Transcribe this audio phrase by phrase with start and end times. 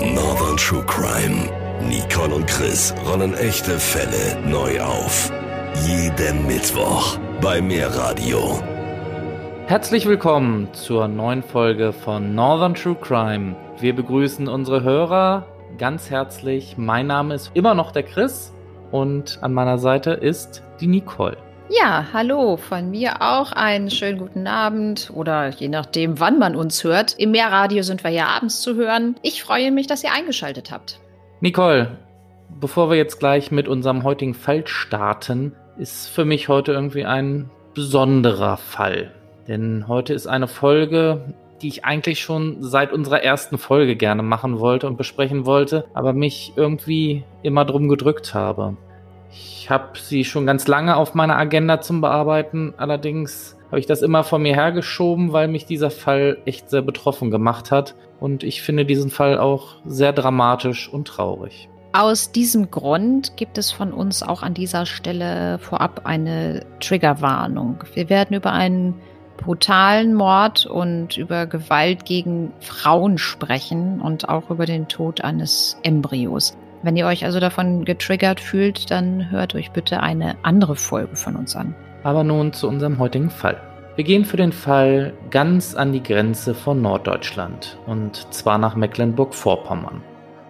[0.00, 1.50] Northern True Crime.
[1.86, 5.30] Nicole und Chris rollen echte Fälle neu auf.
[5.86, 8.62] Jeden Mittwoch bei Mehrradio.
[9.66, 13.54] Herzlich willkommen zur neuen Folge von Northern True Crime.
[13.78, 15.46] Wir begrüßen unsere Hörer
[15.76, 16.78] ganz herzlich.
[16.78, 18.54] Mein Name ist immer noch der Chris
[18.90, 21.36] und an meiner Seite ist die Nicole.
[21.72, 26.82] Ja, hallo, von mir auch einen schönen guten Abend oder je nachdem, wann man uns
[26.82, 27.14] hört.
[27.16, 29.14] Im Mehrradio sind wir ja abends zu hören.
[29.22, 30.98] Ich freue mich, dass ihr eingeschaltet habt.
[31.40, 31.96] Nicole,
[32.60, 37.50] bevor wir jetzt gleich mit unserem heutigen Fall starten, ist für mich heute irgendwie ein
[37.72, 39.12] besonderer Fall.
[39.46, 44.58] Denn heute ist eine Folge, die ich eigentlich schon seit unserer ersten Folge gerne machen
[44.58, 48.76] wollte und besprechen wollte, aber mich irgendwie immer drum gedrückt habe.
[49.32, 54.02] Ich habe sie schon ganz lange auf meiner Agenda zum Bearbeiten, allerdings habe ich das
[54.02, 57.94] immer vor mir hergeschoben, weil mich dieser Fall echt sehr betroffen gemacht hat.
[58.18, 61.68] Und ich finde diesen Fall auch sehr dramatisch und traurig.
[61.92, 67.82] Aus diesem Grund gibt es von uns auch an dieser Stelle vorab eine Triggerwarnung.
[67.94, 68.94] Wir werden über einen
[69.36, 76.56] brutalen Mord und über Gewalt gegen Frauen sprechen und auch über den Tod eines Embryos.
[76.82, 81.36] Wenn ihr euch also davon getriggert fühlt, dann hört euch bitte eine andere Folge von
[81.36, 81.74] uns an.
[82.02, 83.60] Aber nun zu unserem heutigen Fall.
[83.96, 90.00] Wir gehen für den Fall ganz an die Grenze von Norddeutschland und zwar nach Mecklenburg-Vorpommern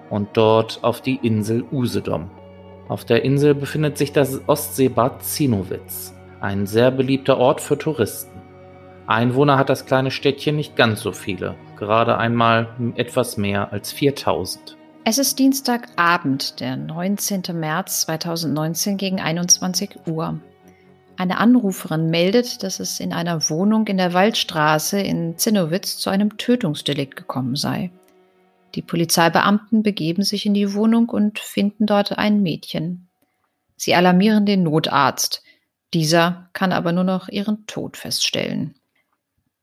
[0.08, 2.30] und dort auf die Insel Usedom.
[2.88, 8.40] Auf der Insel befindet sich das Ostseebad Zinowitz, ein sehr beliebter Ort für Touristen.
[9.06, 14.76] Einwohner hat das kleine Städtchen nicht ganz so viele, gerade einmal etwas mehr als 4000.
[15.02, 17.42] Es ist Dienstagabend, der 19.
[17.54, 20.38] März 2019 gegen 21 Uhr.
[21.16, 26.36] Eine Anruferin meldet, dass es in einer Wohnung in der Waldstraße in Zinnowitz zu einem
[26.36, 27.90] Tötungsdelikt gekommen sei.
[28.74, 33.08] Die Polizeibeamten begeben sich in die Wohnung und finden dort ein Mädchen.
[33.76, 35.42] Sie alarmieren den Notarzt.
[35.94, 38.74] Dieser kann aber nur noch ihren Tod feststellen.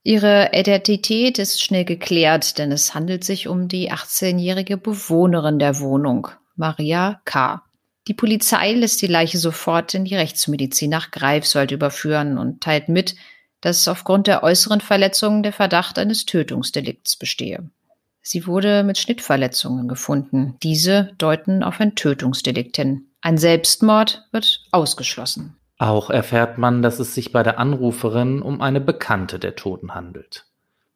[0.04, 6.30] Ihre Identität ist schnell geklärt, denn es handelt sich um die 18-jährige Bewohnerin der Wohnung,
[6.56, 7.64] Maria K.
[8.08, 13.16] Die Polizei lässt die Leiche sofort in die Rechtsmedizin nach Greifswald überführen und teilt mit,
[13.60, 17.70] dass aufgrund der äußeren Verletzungen der Verdacht eines Tötungsdelikts bestehe.
[18.22, 20.56] Sie wurde mit Schnittverletzungen gefunden.
[20.64, 23.08] Diese deuten auf ein Tötungsdelikt hin.
[23.22, 25.57] Ein Selbstmord wird ausgeschlossen.
[25.78, 30.46] Auch erfährt man, dass es sich bei der Anruferin um eine Bekannte der Toten handelt.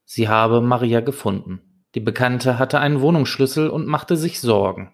[0.05, 1.61] Sie habe Maria gefunden.
[1.93, 4.93] Die Bekannte hatte einen Wohnungsschlüssel und machte sich Sorgen.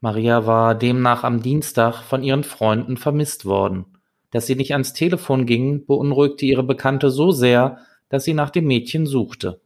[0.00, 3.86] Maria war demnach am Dienstag von ihren Freunden vermisst worden.
[4.32, 7.78] Dass sie nicht ans Telefon ging, beunruhigte ihre Bekannte so sehr,
[8.08, 9.60] dass sie nach dem Mädchen suchte.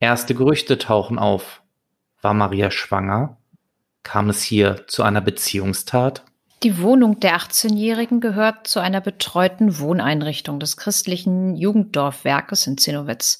[0.00, 1.62] Erste Gerüchte tauchen auf.
[2.22, 3.38] War Maria schwanger?
[4.02, 6.24] Kam es hier zu einer Beziehungstat?
[6.66, 13.38] Die Wohnung der 18-Jährigen gehört zu einer betreuten Wohneinrichtung des christlichen Jugenddorfwerkes in Zinnowitz.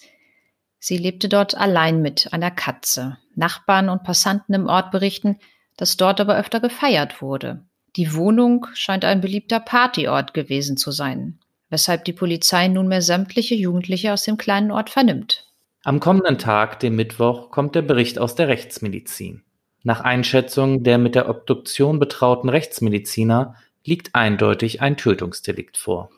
[0.79, 3.19] Sie lebte dort allein mit einer Katze.
[3.35, 5.41] Nachbarn und Passanten im Ort berichten,
[5.77, 7.67] dass dort aber öfter gefeiert wurde.
[7.97, 14.13] Die Wohnung scheint ein beliebter Partyort gewesen zu sein, weshalb die Polizei nunmehr sämtliche Jugendliche
[14.13, 15.53] aus dem kleinen Ort vernimmt.
[15.83, 19.43] Am kommenden Tag, dem Mittwoch, kommt der Bericht aus der Rechtsmedizin.
[19.87, 23.55] Nach Einschätzung der mit der Obduktion betrauten Rechtsmediziner
[23.85, 26.11] liegt eindeutig ein Tötungsdelikt vor.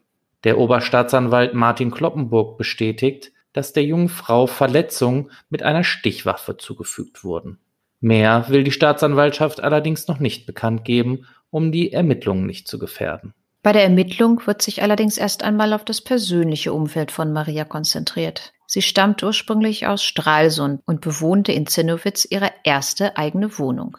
[0.44, 7.58] Der Oberstaatsanwalt Martin Kloppenburg bestätigt, dass der jungen Frau Verletzungen mit einer Stichwaffe zugefügt wurden.
[8.00, 13.34] Mehr will die Staatsanwaltschaft allerdings noch nicht bekannt geben, um die Ermittlungen nicht zu gefährden.
[13.62, 18.54] Bei der Ermittlung wird sich allerdings erst einmal auf das persönliche Umfeld von Maria konzentriert.
[18.70, 23.96] Sie stammt ursprünglich aus Stralsund und bewohnte in Zinnowitz ihre erste eigene Wohnung.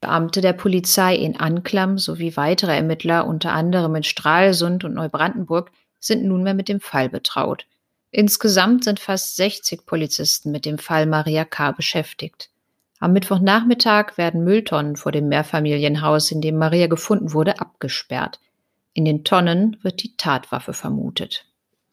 [0.00, 5.70] Beamte der Polizei in Anklam sowie weitere Ermittler, unter anderem in Stralsund und Neubrandenburg,
[6.00, 7.66] sind nunmehr mit dem Fall betraut.
[8.10, 11.70] Insgesamt sind fast 60 Polizisten mit dem Fall Maria K.
[11.70, 12.50] beschäftigt.
[12.98, 18.40] Am Mittwochnachmittag werden Mülltonnen vor dem Mehrfamilienhaus, in dem Maria gefunden wurde, abgesperrt.
[18.94, 21.47] In den Tonnen wird die Tatwaffe vermutet.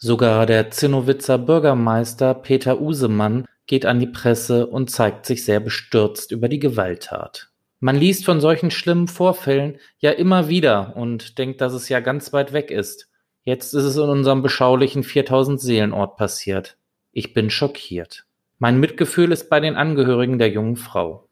[0.05, 6.31] Sogar der Zinnowitzer Bürgermeister Peter Usemann geht an die Presse und zeigt sich sehr bestürzt
[6.31, 7.49] über die Gewalttat.
[7.79, 12.33] Man liest von solchen schlimmen Vorfällen ja immer wieder und denkt, dass es ja ganz
[12.33, 13.09] weit weg ist.
[13.45, 16.77] Jetzt ist es in unserem beschaulichen 4000 Seelenort passiert.
[17.11, 18.27] Ich bin schockiert.
[18.59, 21.29] Mein Mitgefühl ist bei den Angehörigen der jungen Frau.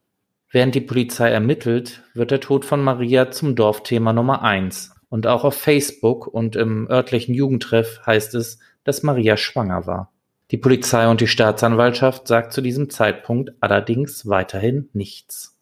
[0.49, 5.43] Während die Polizei ermittelt, wird der Tod von Maria zum Dorfthema Nummer eins und auch
[5.43, 10.11] auf Facebook und im örtlichen Jugendtreff heißt es, dass Maria schwanger war.
[10.49, 15.55] Die Polizei und die Staatsanwaltschaft sagt zu diesem Zeitpunkt allerdings weiterhin nichts.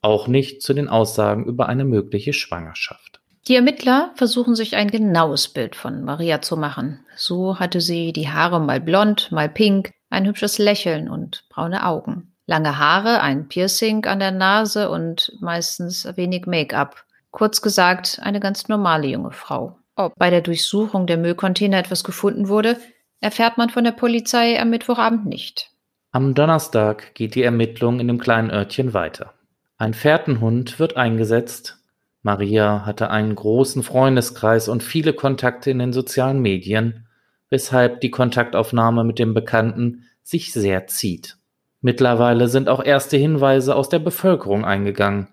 [0.00, 3.20] auch nicht zu den Aussagen über eine mögliche Schwangerschaft.
[3.46, 7.00] Die Ermittler versuchen sich ein genaues Bild von Maria zu machen.
[7.14, 12.32] So hatte sie die Haare mal blond, mal pink, ein hübsches Lächeln und braune Augen.
[12.46, 17.04] Lange Haare, ein Piercing an der Nase und meistens wenig Make-up.
[17.30, 19.78] Kurz gesagt, eine ganz normale junge Frau.
[19.96, 22.78] Ob bei der Durchsuchung der Müllcontainer etwas gefunden wurde,
[23.20, 25.70] erfährt man von der Polizei am Mittwochabend nicht.
[26.12, 29.34] Am Donnerstag geht die Ermittlung in dem kleinen Örtchen weiter.
[29.76, 31.78] Ein Fährtenhund wird eingesetzt,
[32.22, 37.06] Maria hatte einen großen Freundeskreis und viele Kontakte in den sozialen Medien,
[37.48, 41.38] weshalb die Kontaktaufnahme mit dem Bekannten sich sehr zieht.
[41.80, 45.28] Mittlerweile sind auch erste Hinweise aus der Bevölkerung eingegangen,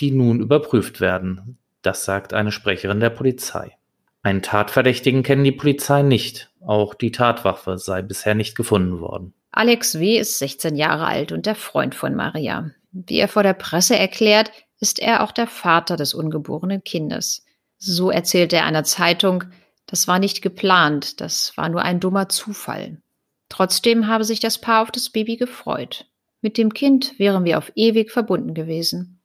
[0.00, 1.58] die nun überprüft werden.
[1.82, 3.76] Das sagt eine Sprecherin der Polizei.
[4.22, 6.50] Einen Tatverdächtigen kennen die Polizei nicht.
[6.60, 9.34] Auch die Tatwaffe sei bisher nicht gefunden worden.
[9.52, 10.18] Alex W.
[10.18, 12.70] ist 16 Jahre alt und der Freund von Maria.
[12.90, 14.50] Wie er vor der Presse erklärt,
[14.80, 17.44] ist er auch der Vater des ungeborenen Kindes.
[17.78, 19.44] So erzählte er einer Zeitung,
[19.86, 23.00] das war nicht geplant, das war nur ein dummer Zufall.
[23.48, 26.06] Trotzdem habe sich das Paar auf das Baby gefreut.
[26.40, 29.15] Mit dem Kind wären wir auf ewig verbunden gewesen.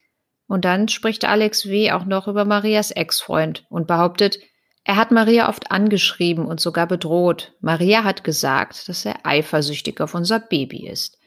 [0.51, 1.91] Und dann spricht Alex W.
[1.91, 4.37] auch noch über Marias Ex-Freund und behauptet,
[4.83, 7.53] er hat Maria oft angeschrieben und sogar bedroht.
[7.61, 11.17] Maria hat gesagt, dass er eifersüchtig auf unser Baby ist.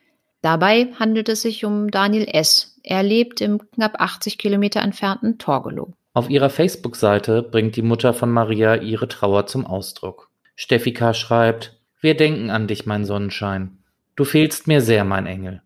[0.42, 2.78] Dabei handelt es sich um Daniel S.
[2.82, 5.94] Er lebt im knapp 80 Kilometer entfernten Torgelow.
[6.12, 10.28] Auf ihrer Facebook-Seite bringt die Mutter von Maria ihre Trauer zum Ausdruck.
[10.54, 11.14] Steffi K.
[11.14, 13.78] schreibt, wir denken an dich, mein Sonnenschein.
[14.16, 15.62] Du fehlst mir sehr, mein Engel.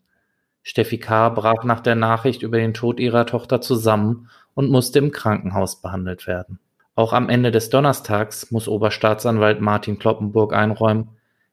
[0.63, 1.31] Steffi K.
[1.31, 6.27] brach nach der Nachricht über den Tod ihrer Tochter zusammen und musste im Krankenhaus behandelt
[6.27, 6.59] werden.
[6.95, 11.11] Auch am Ende des Donnerstags muss Oberstaatsanwalt Martin Kloppenburg einräumen,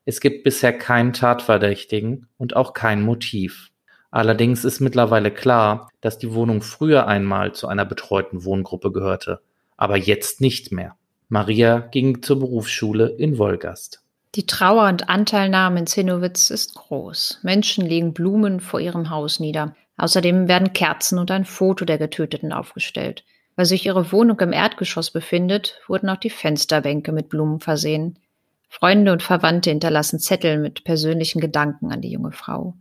[0.08, 3.72] es gibt bisher keinen Tatverdächtigen und auch kein Motiv.
[4.12, 9.42] Allerdings ist mittlerweile klar, dass die Wohnung früher einmal zu einer betreuten Wohngruppe gehörte,
[9.78, 10.96] aber jetzt nicht mehr.
[11.28, 14.05] Maria ging zur Berufsschule in Wolgast.
[14.36, 17.40] Die Trauer und Anteilnahme in Zinnowitz ist groß.
[17.44, 19.76] Menschen legen Blumen vor ihrem Haus nieder.
[19.96, 23.24] Außerdem werden Kerzen und ein Foto der Getöteten aufgestellt.
[23.56, 28.20] Weil sich ihre Wohnung im Erdgeschoss befindet, wurden auch die Fensterbänke mit Blumen versehen.
[28.68, 32.76] Freunde und Verwandte hinterlassen Zettel mit persönlichen Gedanken an die junge Frau.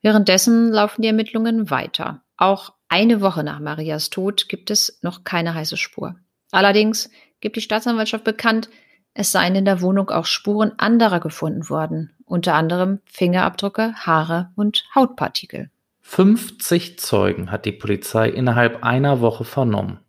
[0.00, 2.22] Währenddessen laufen die Ermittlungen weiter.
[2.38, 6.16] Auch eine Woche nach Marias Tod gibt es noch keine heiße Spur.
[6.52, 7.10] Allerdings
[7.40, 8.70] gibt die Staatsanwaltschaft bekannt,
[9.18, 14.84] es seien in der Wohnung auch Spuren anderer gefunden worden, unter anderem Fingerabdrücke, Haare und
[14.94, 15.70] Hautpartikel.
[16.02, 20.00] 50 Zeugen hat die Polizei innerhalb einer Woche vernommen.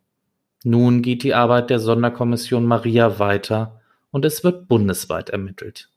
[0.64, 3.80] Nun geht die Arbeit der Sonderkommission Maria weiter
[4.12, 5.90] und es wird bundesweit ermittelt.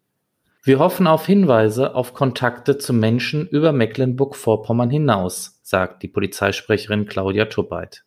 [0.62, 7.46] Wir hoffen auf Hinweise auf Kontakte zu Menschen über Mecklenburg-Vorpommern hinaus, sagt die Polizeisprecherin Claudia
[7.46, 8.04] Turbeit.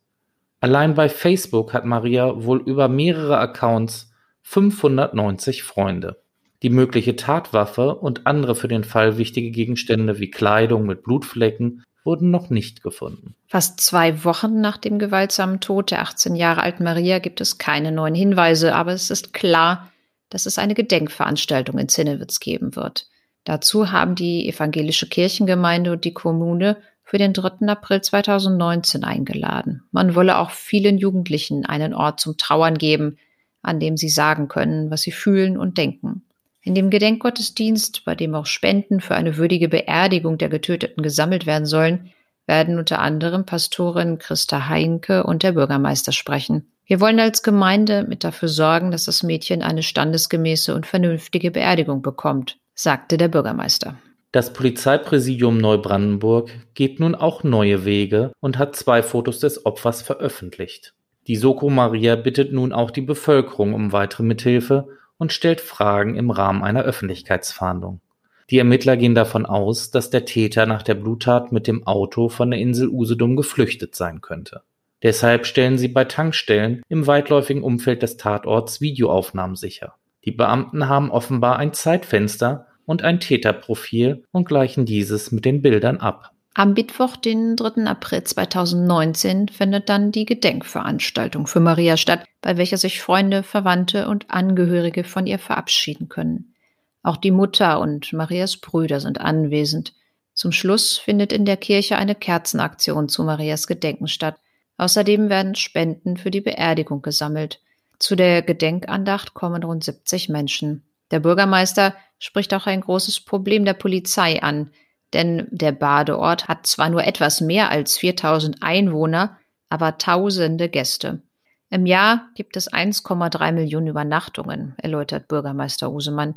[0.62, 4.13] Allein bei Facebook hat Maria wohl über mehrere Accounts
[4.44, 6.22] 590 Freunde.
[6.62, 12.32] Die mögliche Tatwaffe und andere für den Fall wichtige Gegenstände wie Kleidung mit Blutflecken wurden
[12.32, 13.36] noch nicht gefunden.
[13.48, 17.92] Fast zwei Wochen nach dem gewaltsamen Tod der 18 Jahre alten Maria gibt es keine
[17.92, 19.92] neuen Hinweise, aber es ist klar,
[20.30, 23.08] dass es eine Gedenkveranstaltung in Zinnewitz geben wird.
[23.44, 27.68] Dazu haben die evangelische Kirchengemeinde und die Kommune für den 3.
[27.68, 29.84] April 2019 eingeladen.
[29.92, 33.18] Man wolle auch vielen Jugendlichen einen Ort zum Trauern geben,
[33.64, 36.24] an dem sie sagen können, was sie fühlen und denken.
[36.62, 41.66] In dem Gedenkgottesdienst, bei dem auch Spenden für eine würdige Beerdigung der Getöteten gesammelt werden
[41.66, 42.12] sollen,
[42.46, 46.68] werden unter anderem Pastorin Christa Heinke und der Bürgermeister sprechen.
[46.86, 52.02] Wir wollen als Gemeinde mit dafür sorgen, dass das Mädchen eine standesgemäße und vernünftige Beerdigung
[52.02, 53.96] bekommt, sagte der Bürgermeister.
[54.34, 60.94] Das Polizeipräsidium Neubrandenburg geht nun auch neue Wege und hat zwei Fotos des Opfers veröffentlicht.
[61.28, 64.88] Die Soko Maria bittet nun auch die Bevölkerung um weitere Mithilfe
[65.18, 68.02] und stellt Fragen im Rahmen einer Öffentlichkeitsfahndung.
[68.50, 72.52] Die Ermittler gehen davon aus, dass der Täter nach der Bluttat mit dem Auto von
[72.52, 74.64] der Insel Usedom geflüchtet sein könnte.
[75.02, 79.96] Deshalb stellen sie bei Tankstellen im weitläufigen Umfeld des Tatorts Videoaufnahmen sicher.
[80.26, 85.98] Die Beamten haben offenbar ein Zeitfenster und ein Täterprofil und gleichen dieses mit den Bildern
[85.98, 86.33] ab.
[86.56, 87.86] Am Mittwoch, den 3.
[87.86, 94.30] April 2019, findet dann die Gedenkveranstaltung für Maria statt, bei welcher sich Freunde, Verwandte und
[94.30, 96.54] Angehörige von ihr verabschieden können.
[97.02, 99.94] Auch die Mutter und Marias Brüder sind anwesend.
[100.36, 104.36] Zum Schluss findet in der Kirche eine Kerzenaktion zu Marias Gedenken statt.
[104.78, 107.62] Außerdem werden Spenden für die Beerdigung gesammelt.
[107.98, 110.84] Zu der Gedenkandacht kommen rund 70 Menschen.
[111.10, 114.70] Der Bürgermeister spricht auch ein großes Problem der Polizei an.
[115.14, 119.38] Denn der Badeort hat zwar nur etwas mehr als 4000 Einwohner,
[119.70, 121.22] aber tausende Gäste.
[121.70, 126.36] Im Jahr gibt es 1,3 Millionen Übernachtungen, erläutert Bürgermeister Usemann.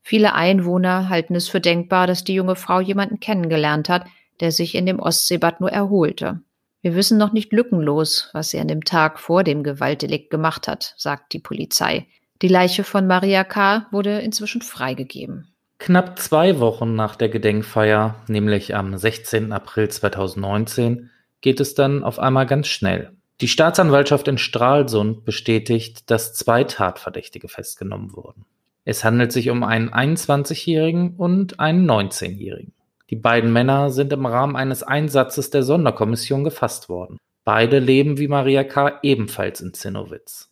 [0.00, 4.06] Viele Einwohner halten es für denkbar, dass die junge Frau jemanden kennengelernt hat,
[4.40, 6.40] der sich in dem Ostseebad nur erholte.
[6.80, 10.94] Wir wissen noch nicht lückenlos, was sie an dem Tag vor dem Gewaltdelikt gemacht hat,
[10.96, 12.06] sagt die Polizei.
[12.40, 13.86] Die Leiche von Maria K.
[13.90, 15.49] wurde inzwischen freigegeben.
[15.80, 19.50] Knapp zwei Wochen nach der Gedenkfeier, nämlich am 16.
[19.50, 21.08] April 2019,
[21.40, 23.12] geht es dann auf einmal ganz schnell.
[23.40, 28.44] Die Staatsanwaltschaft in Stralsund bestätigt, dass zwei Tatverdächtige festgenommen wurden.
[28.84, 32.74] Es handelt sich um einen 21-Jährigen und einen 19-Jährigen.
[33.08, 37.16] Die beiden Männer sind im Rahmen eines Einsatzes der Sonderkommission gefasst worden.
[37.44, 38.98] Beide leben wie Maria K.
[39.02, 40.50] ebenfalls in Zinnowitz.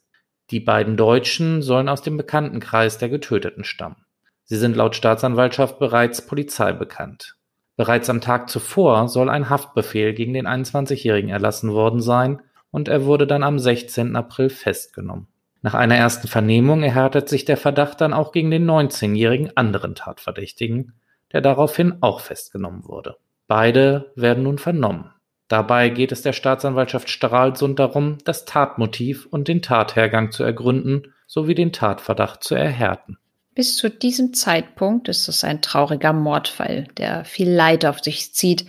[0.50, 4.06] Die beiden Deutschen sollen aus dem Bekanntenkreis der Getöteten stammen.
[4.50, 7.36] Sie sind laut Staatsanwaltschaft bereits Polizei bekannt.
[7.76, 12.40] Bereits am Tag zuvor soll ein Haftbefehl gegen den 21-Jährigen erlassen worden sein
[12.70, 14.16] und er wurde dann am 16.
[14.16, 15.28] April festgenommen.
[15.60, 20.94] Nach einer ersten Vernehmung erhärtet sich der Verdacht dann auch gegen den 19-jährigen anderen Tatverdächtigen,
[21.30, 23.16] der daraufhin auch festgenommen wurde.
[23.48, 25.10] Beide werden nun vernommen.
[25.48, 31.54] Dabei geht es der Staatsanwaltschaft Stralsund darum, das Tatmotiv und den Tathergang zu ergründen sowie
[31.54, 33.18] den Tatverdacht zu erhärten.
[33.58, 38.64] Bis zu diesem Zeitpunkt ist es ein trauriger Mordfall, der viel Leid auf sich zieht,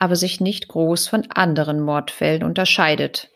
[0.00, 3.30] aber sich nicht groß von anderen Mordfällen unterscheidet.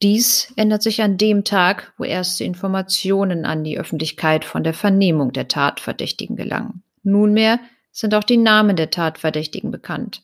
[0.00, 5.34] Dies ändert sich an dem Tag, wo erste Informationen an die Öffentlichkeit von der Vernehmung
[5.34, 6.82] der Tatverdächtigen gelangen.
[7.02, 7.60] Nunmehr
[7.90, 10.22] sind auch die Namen der Tatverdächtigen bekannt.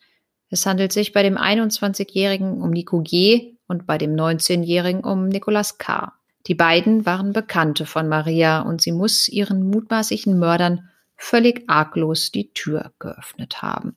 [0.49, 3.59] Es handelt sich bei dem 21-Jährigen um Nico G.
[3.67, 6.18] und bei dem 19-Jährigen um Nicolas K.
[6.47, 12.52] Die beiden waren Bekannte von Maria und sie muss ihren mutmaßlichen Mördern völlig arglos die
[12.52, 13.97] Tür geöffnet haben.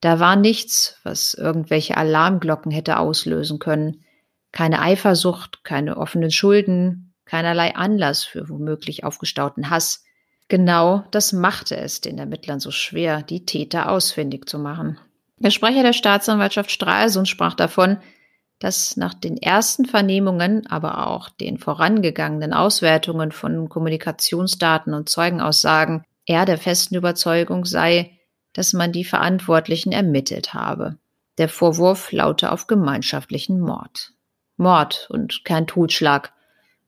[0.00, 4.04] Da war nichts, was irgendwelche Alarmglocken hätte auslösen können.
[4.52, 10.04] Keine Eifersucht, keine offenen Schulden, keinerlei Anlass für womöglich aufgestauten Hass.
[10.46, 14.98] Genau das machte es den Ermittlern so schwer, die Täter ausfindig zu machen.
[15.38, 17.98] Der Sprecher der Staatsanwaltschaft Stralsund sprach davon,
[18.58, 26.44] dass nach den ersten Vernehmungen, aber auch den vorangegangenen Auswertungen von Kommunikationsdaten und Zeugenaussagen er
[26.44, 28.18] der festen Überzeugung sei,
[28.52, 30.98] dass man die Verantwortlichen ermittelt habe.
[31.38, 34.12] Der Vorwurf laute auf gemeinschaftlichen Mord.
[34.58, 36.32] Mord und kein Totschlag.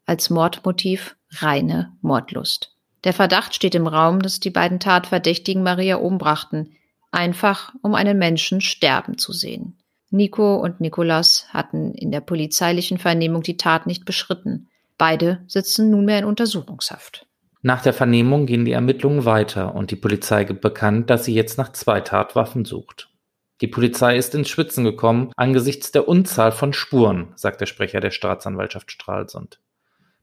[0.04, 2.76] Als Mordmotiv reine Mordlust.
[3.04, 6.76] Der Verdacht steht im Raum, dass die beiden Tatverdächtigen Maria umbrachten,
[7.10, 9.79] einfach um einen Menschen sterben zu sehen.
[10.10, 14.68] Nico und Nikolas hatten in der polizeilichen Vernehmung die Tat nicht beschritten.
[14.98, 17.26] Beide sitzen nunmehr in Untersuchungshaft.
[17.62, 21.58] Nach der Vernehmung gehen die Ermittlungen weiter und die Polizei gibt bekannt, dass sie jetzt
[21.58, 23.10] nach zwei Tatwaffen sucht.
[23.60, 28.10] Die Polizei ist ins Schwitzen gekommen angesichts der Unzahl von Spuren, sagt der Sprecher der
[28.10, 29.60] Staatsanwaltschaft Stralsund.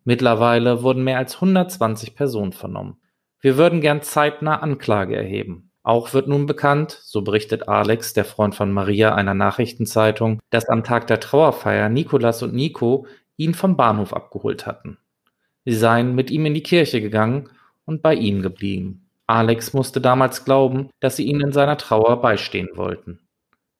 [0.03, 2.97] Mittlerweile wurden mehr als 120 Personen vernommen.
[3.39, 5.66] Wir würden gern zeitnah Anklage erheben.
[5.87, 10.83] Auch wird nun bekannt, so berichtet Alex, der Freund von Maria einer Nachrichtenzeitung, dass am
[10.83, 14.97] Tag der Trauerfeier Nikolas und Nico ihn vom Bahnhof abgeholt hatten.
[15.63, 17.49] Sie seien mit ihm in die Kirche gegangen
[17.85, 19.07] und bei ihm geblieben.
[19.27, 23.21] Alex musste damals glauben, dass sie ihn in seiner Trauer beistehen wollten.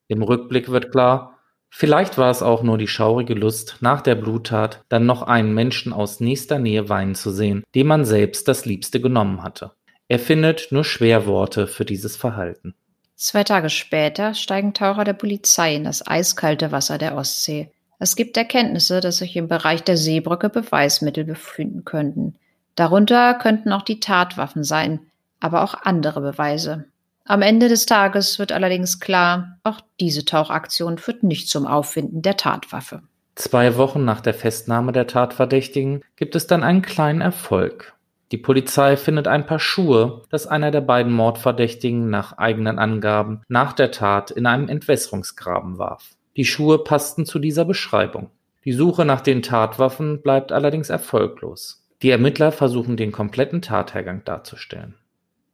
[0.08, 1.34] Im Rückblick wird klar,
[1.70, 5.92] Vielleicht war es auch nur die schaurige Lust, nach der Bluttat dann noch einen Menschen
[5.92, 9.74] aus nächster Nähe weinen zu sehen, dem man selbst das Liebste genommen hatte.
[10.08, 12.76] Er findet nur schwer Worte für dieses Verhalten.
[13.16, 17.72] Zwei Tage später steigen Taucher der Polizei in das eiskalte Wasser der Ostsee.
[18.00, 22.36] Es gibt Erkenntnisse, dass sich im Bereich der Seebrücke Beweismittel befinden könnten.
[22.76, 25.00] Darunter könnten auch die Tatwaffen sein,
[25.40, 26.86] aber auch andere Beweise.
[27.26, 32.38] Am Ende des Tages wird allerdings klar, auch diese Tauchaktion führt nicht zum Auffinden der
[32.38, 33.02] Tatwaffe.
[33.36, 37.97] Zwei Wochen nach der Festnahme der Tatverdächtigen gibt es dann einen kleinen Erfolg.
[38.32, 43.72] Die Polizei findet ein paar Schuhe, das einer der beiden Mordverdächtigen nach eigenen Angaben nach
[43.72, 46.18] der Tat in einem Entwässerungsgraben warf.
[46.36, 48.30] Die Schuhe passten zu dieser Beschreibung.
[48.66, 51.88] Die Suche nach den Tatwaffen bleibt allerdings erfolglos.
[52.02, 54.96] Die Ermittler versuchen den kompletten Tathergang darzustellen.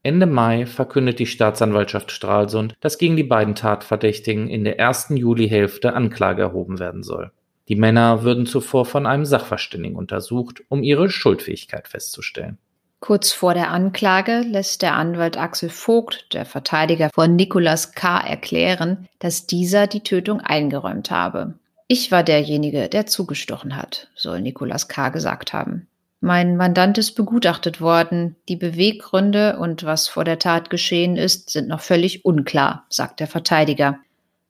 [0.02, 5.94] Ende Mai verkündet die Staatsanwaltschaft Stralsund, dass gegen die beiden Tatverdächtigen in der ersten Julihälfte
[5.94, 7.32] Anklage erhoben werden soll.
[7.70, 12.58] Die Männer würden zuvor von einem Sachverständigen untersucht, um ihre Schuldfähigkeit festzustellen.
[13.00, 19.10] Kurz vor der Anklage lässt der Anwalt Axel Vogt, der Verteidiger von Nicolas K., erklären,
[19.20, 21.56] dass dieser die Tötung eingeräumt habe.
[21.88, 25.10] Ich war derjenige, der zugestochen hat, soll Nicolas K.
[25.10, 25.88] gesagt haben.
[26.22, 28.38] Mein Mandant ist begutachtet worden.
[28.48, 33.28] Die Beweggründe und was vor der Tat geschehen ist, sind noch völlig unklar, sagt der
[33.28, 34.00] Verteidiger.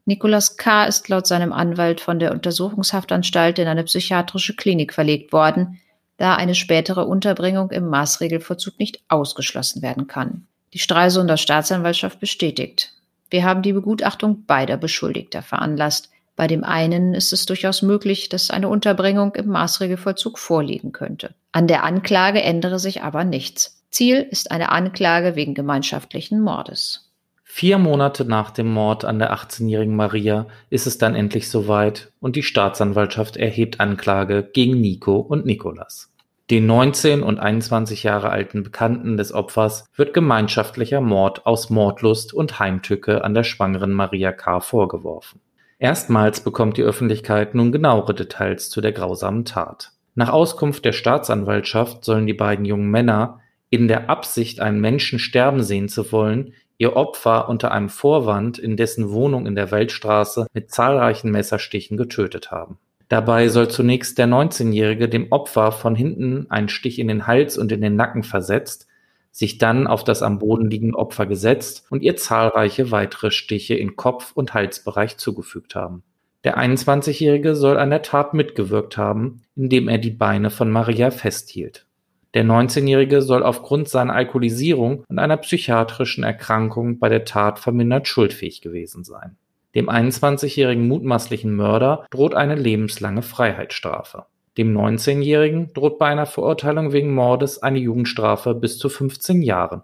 [0.05, 0.85] Nicolas K.
[0.85, 5.79] ist laut seinem Anwalt von der Untersuchungshaftanstalt in eine psychiatrische Klinik verlegt worden,
[6.17, 10.45] da eine spätere Unterbringung im Maßregelvollzug nicht ausgeschlossen werden kann.
[10.73, 12.91] Die Stralsunder Staatsanwaltschaft bestätigt.
[13.29, 16.09] Wir haben die Begutachtung beider Beschuldigter veranlasst.
[16.35, 21.33] Bei dem einen ist es durchaus möglich, dass eine Unterbringung im Maßregelvollzug vorliegen könnte.
[21.51, 23.81] An der Anklage ändere sich aber nichts.
[23.91, 27.11] Ziel ist eine Anklage wegen gemeinschaftlichen Mordes.
[27.55, 32.35] Vier Monate nach dem Mord an der 18-jährigen Maria ist es dann endlich soweit und
[32.35, 36.11] die Staatsanwaltschaft erhebt Anklage gegen Nico und Nikolas.
[36.49, 42.57] Den 19 und 21 Jahre alten Bekannten des Opfers wird gemeinschaftlicher Mord aus Mordlust und
[42.57, 44.59] Heimtücke an der schwangeren Maria K.
[44.59, 45.39] vorgeworfen.
[45.77, 49.91] Erstmals bekommt die Öffentlichkeit nun genauere Details zu der grausamen Tat.
[50.15, 55.63] Nach Auskunft der Staatsanwaltschaft sollen die beiden jungen Männer in der Absicht, einen Menschen sterben
[55.63, 60.69] sehen zu wollen, ihr Opfer unter einem Vorwand in dessen Wohnung in der Weltstraße mit
[60.69, 62.77] zahlreichen Messerstichen getötet haben.
[63.07, 67.71] Dabei soll zunächst der 19-Jährige dem Opfer von hinten einen Stich in den Hals und
[67.71, 68.87] in den Nacken versetzt,
[69.31, 73.95] sich dann auf das am Boden liegende Opfer gesetzt und ihr zahlreiche weitere Stiche in
[73.95, 76.03] Kopf- und Halsbereich zugefügt haben.
[76.43, 81.85] Der 21-Jährige soll an der Tat mitgewirkt haben, indem er die Beine von Maria festhielt.
[82.33, 88.61] Der 19-Jährige soll aufgrund seiner Alkoholisierung und einer psychiatrischen Erkrankung bei der Tat vermindert schuldfähig
[88.61, 89.37] gewesen sein.
[89.75, 94.25] Dem 21-jährigen mutmaßlichen Mörder droht eine lebenslange Freiheitsstrafe.
[94.57, 99.81] Dem 19-jährigen droht bei einer Verurteilung wegen Mordes eine Jugendstrafe bis zu 15 Jahren.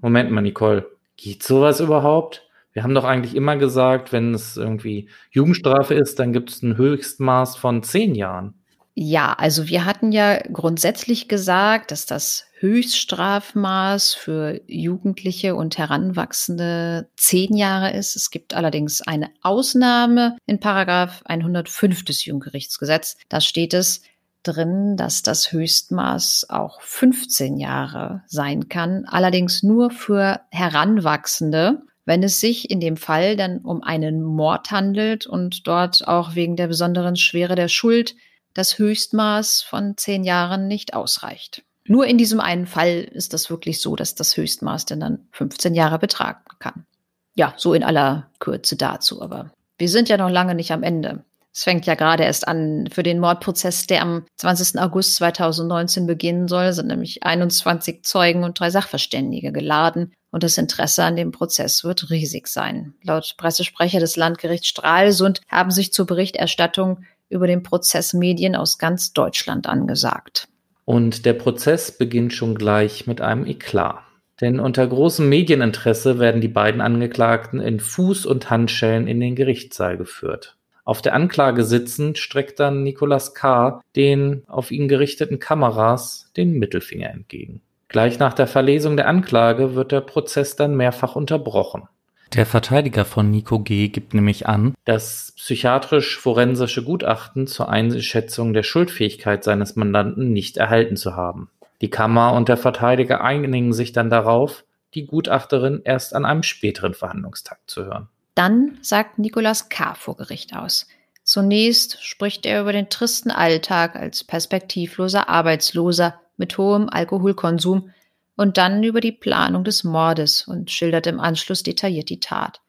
[0.00, 0.86] Moment mal, Nicole,
[1.16, 2.46] geht sowas überhaupt?
[2.72, 6.76] Wir haben doch eigentlich immer gesagt, wenn es irgendwie Jugendstrafe ist, dann gibt es ein
[6.76, 8.54] Höchstmaß von 10 Jahren.
[8.98, 17.54] Ja, also wir hatten ja grundsätzlich gesagt, dass das Höchststrafmaß für Jugendliche und Heranwachsende zehn
[17.54, 18.16] Jahre ist.
[18.16, 23.18] Es gibt allerdings eine Ausnahme in Paragraph 105 des Jugendgerichtsgesetzes.
[23.28, 24.00] Da steht es
[24.42, 32.40] drin, dass das Höchstmaß auch 15 Jahre sein kann, allerdings nur für Heranwachsende wenn es
[32.40, 37.16] sich in dem Fall dann um einen Mord handelt und dort auch wegen der besonderen
[37.16, 38.14] Schwere der Schuld
[38.56, 41.62] das Höchstmaß von zehn Jahren nicht ausreicht.
[41.84, 45.74] Nur in diesem einen Fall ist das wirklich so, dass das Höchstmaß denn dann 15
[45.74, 46.86] Jahre betragen kann.
[47.34, 49.22] Ja, so in aller Kürze dazu.
[49.22, 51.24] Aber wir sind ja noch lange nicht am Ende.
[51.52, 54.78] Es fängt ja gerade erst an für den Mordprozess, der am 20.
[54.78, 61.02] August 2019 beginnen soll, sind nämlich 21 Zeugen und drei Sachverständige geladen und das Interesse
[61.02, 62.92] an dem Prozess wird riesig sein.
[63.02, 69.12] Laut Pressesprecher des Landgerichts Stralsund haben sich zur Berichterstattung über den Prozess Medien aus ganz
[69.12, 70.48] Deutschland angesagt.
[70.84, 73.98] Und der Prozess beginnt schon gleich mit einem Eklat.
[74.40, 79.96] Denn unter großem Medieninteresse werden die beiden Angeklagten in Fuß- und Handschellen in den Gerichtssaal
[79.96, 80.56] geführt.
[80.84, 83.80] Auf der Anklage sitzend streckt dann Nicolas K.
[83.96, 87.60] den auf ihn gerichteten Kameras den Mittelfinger entgegen.
[87.88, 91.88] Gleich nach der Verlesung der Anklage wird der Prozess dann mehrfach unterbrochen.
[92.32, 93.88] Der Verteidiger von Nico G.
[93.88, 101.14] gibt nämlich an, das psychiatrisch-forensische Gutachten zur Einschätzung der Schuldfähigkeit seines Mandanten nicht erhalten zu
[101.14, 101.50] haben.
[101.80, 106.94] Die Kammer und der Verteidiger einigen sich dann darauf, die Gutachterin erst an einem späteren
[106.94, 108.08] Verhandlungstag zu hören.
[108.34, 109.94] Dann sagt Nicolas K.
[109.94, 110.88] vor Gericht aus.
[111.22, 117.90] Zunächst spricht er über den tristen Alltag als perspektivloser Arbeitsloser mit hohem Alkoholkonsum
[118.36, 122.60] und dann über die Planung des Mordes und schildert im Anschluss detailliert die Tat.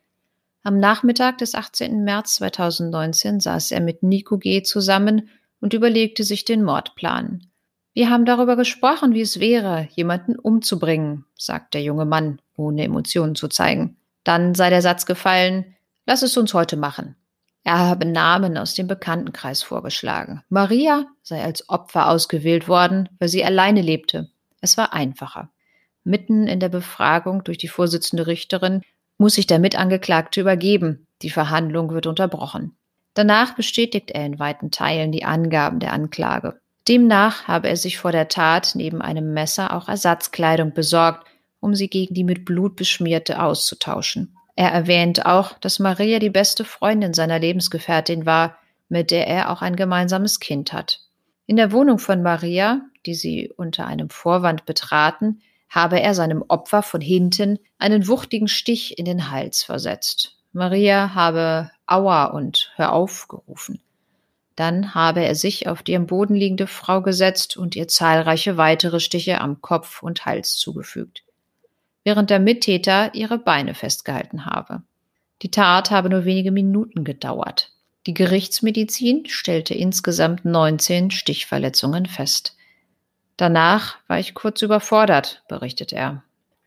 [0.63, 2.03] Am Nachmittag des 18.
[2.03, 4.63] März 2019 saß er mit Nico G.
[4.63, 5.29] zusammen
[5.61, 7.47] und überlegte sich den Mordplan.
[7.93, 13.35] Wir haben darüber gesprochen, wie es wäre, jemanden umzubringen, sagt der junge Mann, ohne Emotionen
[13.35, 13.97] zu zeigen.
[14.23, 15.75] Dann sei der Satz gefallen,
[16.05, 17.15] lass es uns heute machen.
[17.63, 20.43] Er habe Namen aus dem Bekanntenkreis vorgeschlagen.
[20.47, 24.29] Maria sei als Opfer ausgewählt worden, weil sie alleine lebte.
[24.61, 25.49] Es war einfacher.
[26.07, 28.81] Mitten in der Befragung durch die Vorsitzende Richterin
[29.17, 31.05] muss sich der Mitangeklagte übergeben.
[31.21, 32.77] Die Verhandlung wird unterbrochen.
[33.13, 36.61] Danach bestätigt er in weiten Teilen die Angaben der Anklage.
[36.87, 41.27] Demnach habe er sich vor der Tat neben einem Messer auch Ersatzkleidung besorgt,
[41.59, 44.33] um sie gegen die mit Blut beschmierte auszutauschen.
[44.55, 49.61] Er erwähnt auch, dass Maria die beste Freundin seiner Lebensgefährtin war, mit der er auch
[49.61, 51.01] ein gemeinsames Kind hat.
[51.47, 56.81] In der Wohnung von Maria, die sie unter einem Vorwand betraten, habe er seinem Opfer
[56.81, 60.37] von hinten einen wuchtigen Stich in den Hals versetzt.
[60.53, 63.81] Maria habe Aua und Hör auf gerufen.
[64.55, 68.99] Dann habe er sich auf die am Boden liegende Frau gesetzt und ihr zahlreiche weitere
[68.99, 71.23] Stiche am Kopf und Hals zugefügt,
[72.03, 74.81] während der Mittäter ihre Beine festgehalten habe.
[75.43, 77.71] Die Tat habe nur wenige Minuten gedauert.
[78.07, 82.56] Die Gerichtsmedizin stellte insgesamt 19 Stichverletzungen fest.
[83.37, 86.23] Danach war ich kurz überfordert, berichtet er.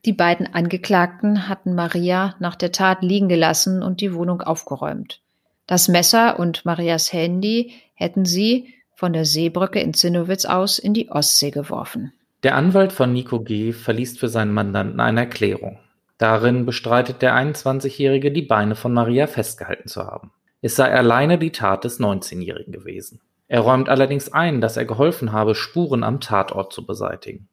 [0.07, 5.21] Die beiden Angeklagten hatten Maria nach der Tat liegen gelassen und die Wohnung aufgeräumt.
[5.67, 11.11] Das Messer und Marias Handy hätten sie von der Seebrücke in Zinnowitz aus in die
[11.11, 12.13] Ostsee geworfen.
[12.43, 13.73] Der Anwalt von Nico G.
[13.73, 15.79] verliest für seinen Mandanten eine Erklärung.
[16.17, 20.33] Darin bestreitet der 21-Jährige, die Beine von Maria festgehalten zu haben.
[20.63, 23.21] Es sei alleine die Tat des 19-Jährigen gewesen.
[23.51, 27.49] Er räumt allerdings ein, dass er geholfen habe, Spuren am Tatort zu beseitigen.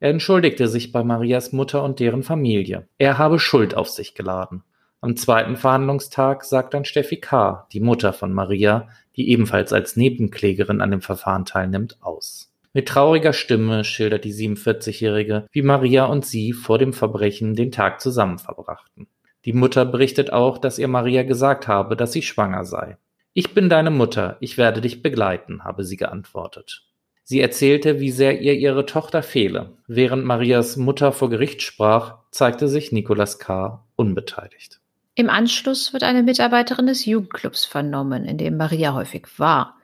[0.00, 2.88] Er entschuldigte sich bei Marias Mutter und deren Familie.
[2.96, 4.62] Er habe Schuld auf sich geladen.
[5.02, 10.80] Am zweiten Verhandlungstag sagt dann Steffi K., die Mutter von Maria, die ebenfalls als Nebenklägerin
[10.80, 12.50] an dem Verfahren teilnimmt, aus.
[12.72, 18.00] Mit trauriger Stimme schildert die 47-Jährige, wie Maria und sie vor dem Verbrechen den Tag
[18.00, 19.08] zusammen verbrachten.
[19.44, 22.96] Die Mutter berichtet auch, dass ihr Maria gesagt habe, dass sie schwanger sei.
[23.32, 26.84] Ich bin deine Mutter, ich werde dich begleiten, habe sie geantwortet.
[27.24, 29.76] Sie erzählte, wie sehr ihr ihre Tochter fehle.
[29.86, 33.84] Während Marias Mutter vor Gericht sprach, zeigte sich Nicolas K.
[33.96, 34.80] unbeteiligt.
[35.14, 39.76] Im Anschluss wird eine Mitarbeiterin des Jugendclubs vernommen, in dem Maria häufig war.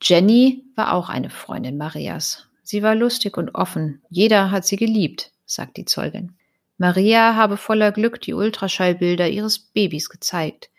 [0.00, 2.48] Jenny war auch eine Freundin Marias.
[2.62, 4.00] Sie war lustig und offen.
[4.08, 6.36] Jeder hat sie geliebt, sagt die Zeugin.
[6.78, 10.70] Maria habe voller Glück die Ultraschallbilder ihres Babys gezeigt.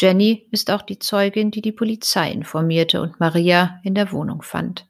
[0.00, 4.86] Jenny ist auch die Zeugin, die die Polizei informierte und Maria in der Wohnung fand.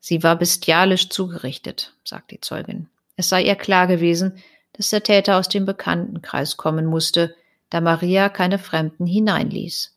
[0.00, 2.88] Sie war bestialisch zugerichtet, sagt die Zeugin.
[3.16, 4.38] Es sei ihr klar gewesen,
[4.72, 7.34] dass der Täter aus dem Bekanntenkreis kommen musste,
[7.68, 9.94] da Maria keine Fremden hineinließ.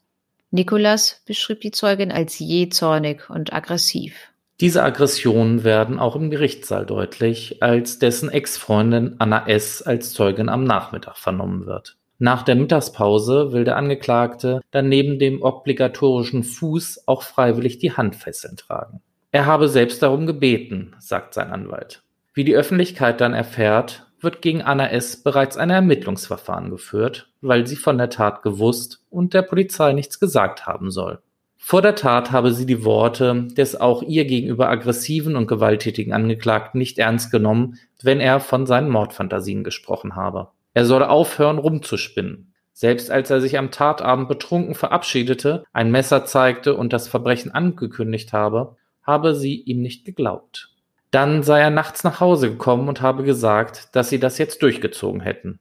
[0.51, 4.34] Nikolas beschrieb die Zeugin als jähzornig und aggressiv.
[4.60, 9.82] Diese Aggressionen werden auch im Gerichtssaal deutlich, als dessen Ex-Freundin Anna S.
[9.82, 11.95] als Zeugin am Nachmittag vernommen wird.
[12.23, 18.55] Nach der Mittagspause will der Angeklagte dann neben dem obligatorischen Fuß auch freiwillig die Handfesseln
[18.55, 19.01] tragen.
[19.33, 22.01] Er habe selbst darum gebeten, sagt sein Anwalt.
[22.33, 25.21] Wie die Öffentlichkeit dann erfährt, wird gegen Anna S.
[25.21, 30.65] bereits ein Ermittlungsverfahren geführt, weil sie von der Tat gewusst und der Polizei nichts gesagt
[30.65, 31.19] haben soll.
[31.57, 36.77] Vor der Tat habe sie die Worte des auch ihr gegenüber aggressiven und gewalttätigen Angeklagten
[36.77, 40.53] nicht ernst genommen, wenn er von seinen Mordfantasien gesprochen habe.
[40.73, 42.53] Er solle aufhören, rumzuspinnen.
[42.73, 48.33] Selbst als er sich am Tatabend betrunken verabschiedete, ein Messer zeigte und das Verbrechen angekündigt
[48.33, 50.69] habe, habe sie ihm nicht geglaubt.
[51.12, 55.21] Dann sei er nachts nach Hause gekommen und habe gesagt, dass sie das jetzt durchgezogen
[55.21, 55.59] hätten.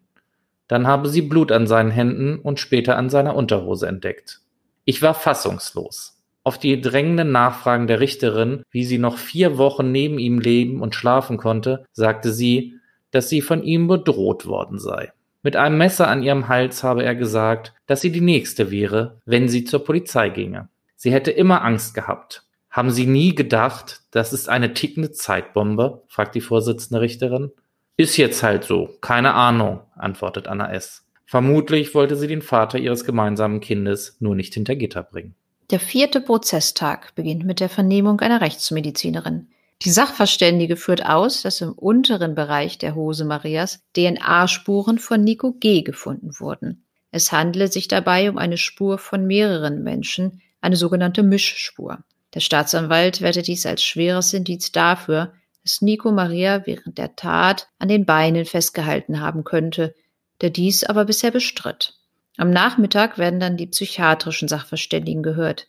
[0.67, 4.41] Dann habe sie Blut an seinen Händen und später an seiner Unterhose entdeckt.
[4.87, 6.23] Ich war fassungslos.
[6.45, 10.95] Auf die drängenden Nachfragen der Richterin, wie sie noch vier Wochen neben ihm leben und
[10.95, 12.79] schlafen konnte, sagte sie,
[13.13, 15.13] dass sie von ihm bedroht worden sei.
[15.45, 19.49] Mit einem Messer an ihrem Hals habe er gesagt, dass sie die Nächste wäre, wenn
[19.49, 20.69] sie zur Polizei ginge.
[20.97, 22.45] Sie hätte immer Angst gehabt.
[22.71, 26.03] Haben Sie nie gedacht, das ist eine tickende Zeitbombe?
[26.09, 27.51] fragt die Vorsitzende Richterin.
[27.99, 28.89] Ist jetzt halt so.
[29.03, 31.05] Keine Ahnung, antwortet Anna S.
[31.27, 35.35] Vermutlich wollte sie den Vater ihres gemeinsamen Kindes nur nicht hinter Gitter bringen.
[35.71, 39.49] Der vierte Prozesstag beginnt mit der Vernehmung einer Rechtsmedizinerin.
[39.85, 45.83] Die Sachverständige führt aus, dass im unteren Bereich der Hose Marias DNA-Spuren von Nico G.
[45.83, 46.85] gefunden wurden.
[47.11, 51.99] Es handele sich dabei um eine Spur von mehreren Menschen, eine sogenannte Mischspur.
[52.33, 55.33] Der Staatsanwalt wertet dies als schweres Indiz dafür,
[55.65, 59.97] dass Nico Maria während der Tat an den Beinen festgehalten haben könnte,
[60.43, 61.95] der dies aber bisher bestritt.
[62.37, 65.67] Am Nachmittag werden dann die psychiatrischen Sachverständigen gehört.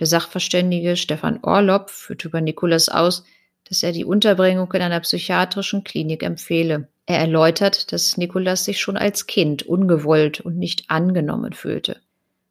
[0.00, 3.24] Der Sachverständige Stefan Orlopp führt über Nikolas aus,
[3.68, 6.88] dass er die Unterbringung in einer psychiatrischen Klinik empfehle.
[7.06, 12.00] Er erläutert, dass Nikolas sich schon als Kind ungewollt und nicht angenommen fühlte.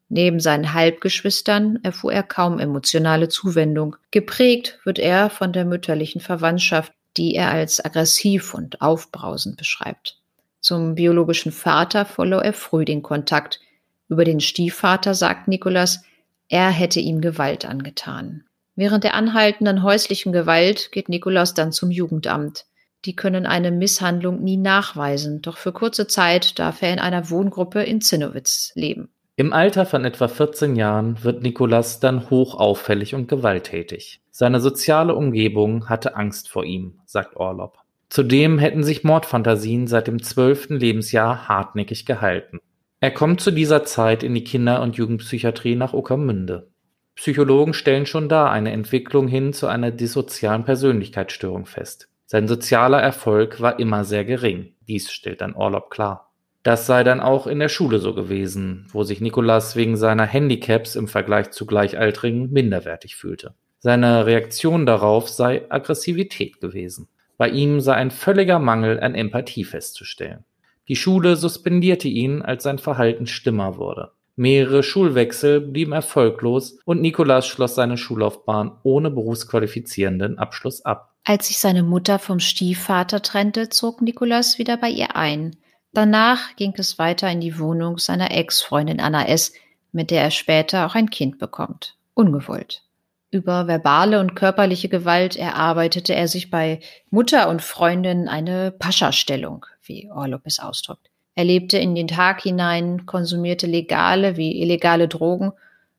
[0.10, 3.96] Neben seinen Halbgeschwistern erfuhr er kaum emotionale Zuwendung.
[4.12, 10.18] Geprägt wird er von der mütterlichen Verwandtschaft, die er als aggressiv und aufbrausend beschreibt.
[10.60, 13.62] Zum biologischen Vater verlor er früh den Kontakt.
[14.10, 16.04] Über den Stiefvater sagt Nikolas,
[16.50, 18.44] er hätte ihm Gewalt angetan.
[18.82, 22.66] Während der anhaltenden häuslichen Gewalt geht Nikolaus dann zum Jugendamt.
[23.06, 27.84] Die können eine Misshandlung nie nachweisen, doch für kurze Zeit darf er in einer Wohngruppe
[27.84, 29.10] in Zinnowitz leben.
[29.36, 34.20] Im Alter von etwa 14 Jahren wird Nikolas dann hochauffällig und gewalttätig.
[34.32, 37.78] Seine soziale Umgebung hatte Angst vor ihm, sagt Orlob.
[38.10, 42.60] Zudem hätten sich Mordfantasien seit dem zwölften Lebensjahr hartnäckig gehalten.
[43.00, 46.71] Er kommt zu dieser Zeit in die Kinder- und Jugendpsychiatrie nach Uckermünde.
[47.16, 52.10] Psychologen stellen schon da eine Entwicklung hin zu einer dissozialen Persönlichkeitsstörung fest.
[52.26, 54.74] Sein sozialer Erfolg war immer sehr gering.
[54.88, 56.32] Dies stellt dann Orlob klar.
[56.64, 60.96] Das sei dann auch in der Schule so gewesen, wo sich Nikolas wegen seiner Handicaps
[60.96, 63.56] im Vergleich zu Gleichaltrigen minderwertig fühlte.
[63.80, 67.08] Seine Reaktion darauf sei Aggressivität gewesen.
[67.38, 70.46] Bei ihm sei ein völliger Mangel an Empathie festzustellen.
[70.88, 74.12] Die Schule suspendierte ihn, als sein Verhalten stimmer wurde.
[74.36, 81.16] Mehrere Schulwechsel blieben erfolglos und Nikolas schloss seine Schullaufbahn ohne berufsqualifizierenden Abschluss ab.
[81.24, 85.56] Als sich seine Mutter vom Stiefvater trennte, zog Nikolas wieder bei ihr ein.
[85.94, 89.54] Danach ging es weiter in die Wohnung seiner Ex-Freundin Anna S.,
[89.92, 91.98] mit der er später auch ein Kind bekommt.
[92.14, 92.84] Ungewollt.
[93.30, 100.10] Über verbale und körperliche Gewalt erarbeitete er sich bei Mutter und Freundin eine Pascha-Stellung, wie
[100.10, 101.11] Orlop es ausdrückt.
[101.36, 105.54] Er lebte in den Tag hinein, konsumierte legale wie illegale Drogen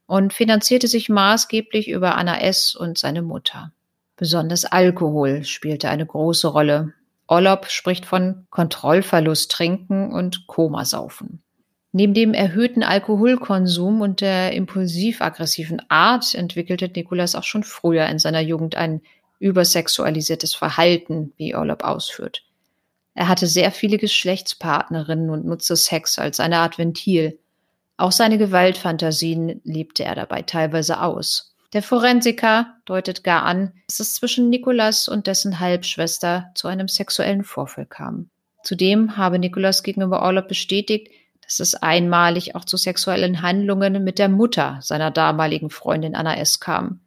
[0.06, 2.74] und finanzierte sich maßgeblich über Anna S.
[2.74, 3.72] und seine Mutter.
[4.16, 6.92] Besonders Alkohol spielte eine große Rolle.
[7.26, 11.42] Orlop spricht von Kontrollverlust trinken und Komasaufen.
[11.92, 18.40] Neben dem erhöhten Alkoholkonsum und der impulsiv-aggressiven Art entwickelte Nikolas auch schon früher in seiner
[18.40, 19.02] Jugend ein
[19.38, 22.44] übersexualisiertes Verhalten, wie Orlop ausführt.
[23.14, 27.38] Er hatte sehr viele Geschlechtspartnerinnen und nutzte Sex als eine Art Ventil.
[27.96, 31.54] Auch seine Gewaltfantasien lebte er dabei teilweise aus.
[31.72, 37.44] Der Forensiker deutet gar an, dass es zwischen Nikolas und dessen Halbschwester zu einem sexuellen
[37.44, 38.28] Vorfall kam.
[38.62, 41.08] Zudem habe Nikolas gegenüber Orlop bestätigt,
[41.42, 46.60] dass es einmalig auch zu sexuellen Handlungen mit der Mutter seiner damaligen Freundin Anna S.
[46.60, 47.00] kam.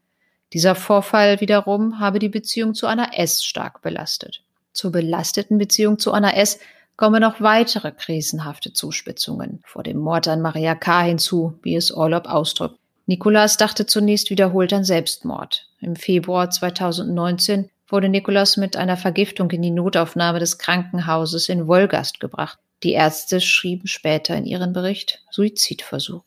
[0.54, 3.44] Dieser Vorfall wiederum habe die Beziehung zu Anna S.
[3.44, 4.45] stark belastet.
[4.76, 6.60] Zur belasteten Beziehung zu Anna S.
[6.98, 11.04] kommen noch weitere krisenhafte Zuspitzungen vor dem Mord an Maria K.
[11.04, 12.78] hinzu, wie es Orlop ausdrückt.
[13.06, 15.70] Nikolas dachte zunächst wiederholt an Selbstmord.
[15.80, 22.20] Im Februar 2019 wurde Nikolas mit einer Vergiftung in die Notaufnahme des Krankenhauses in Wolgast
[22.20, 22.60] gebracht.
[22.84, 26.26] Die Ärzte schrieben später in ihren Bericht Suizidversuch.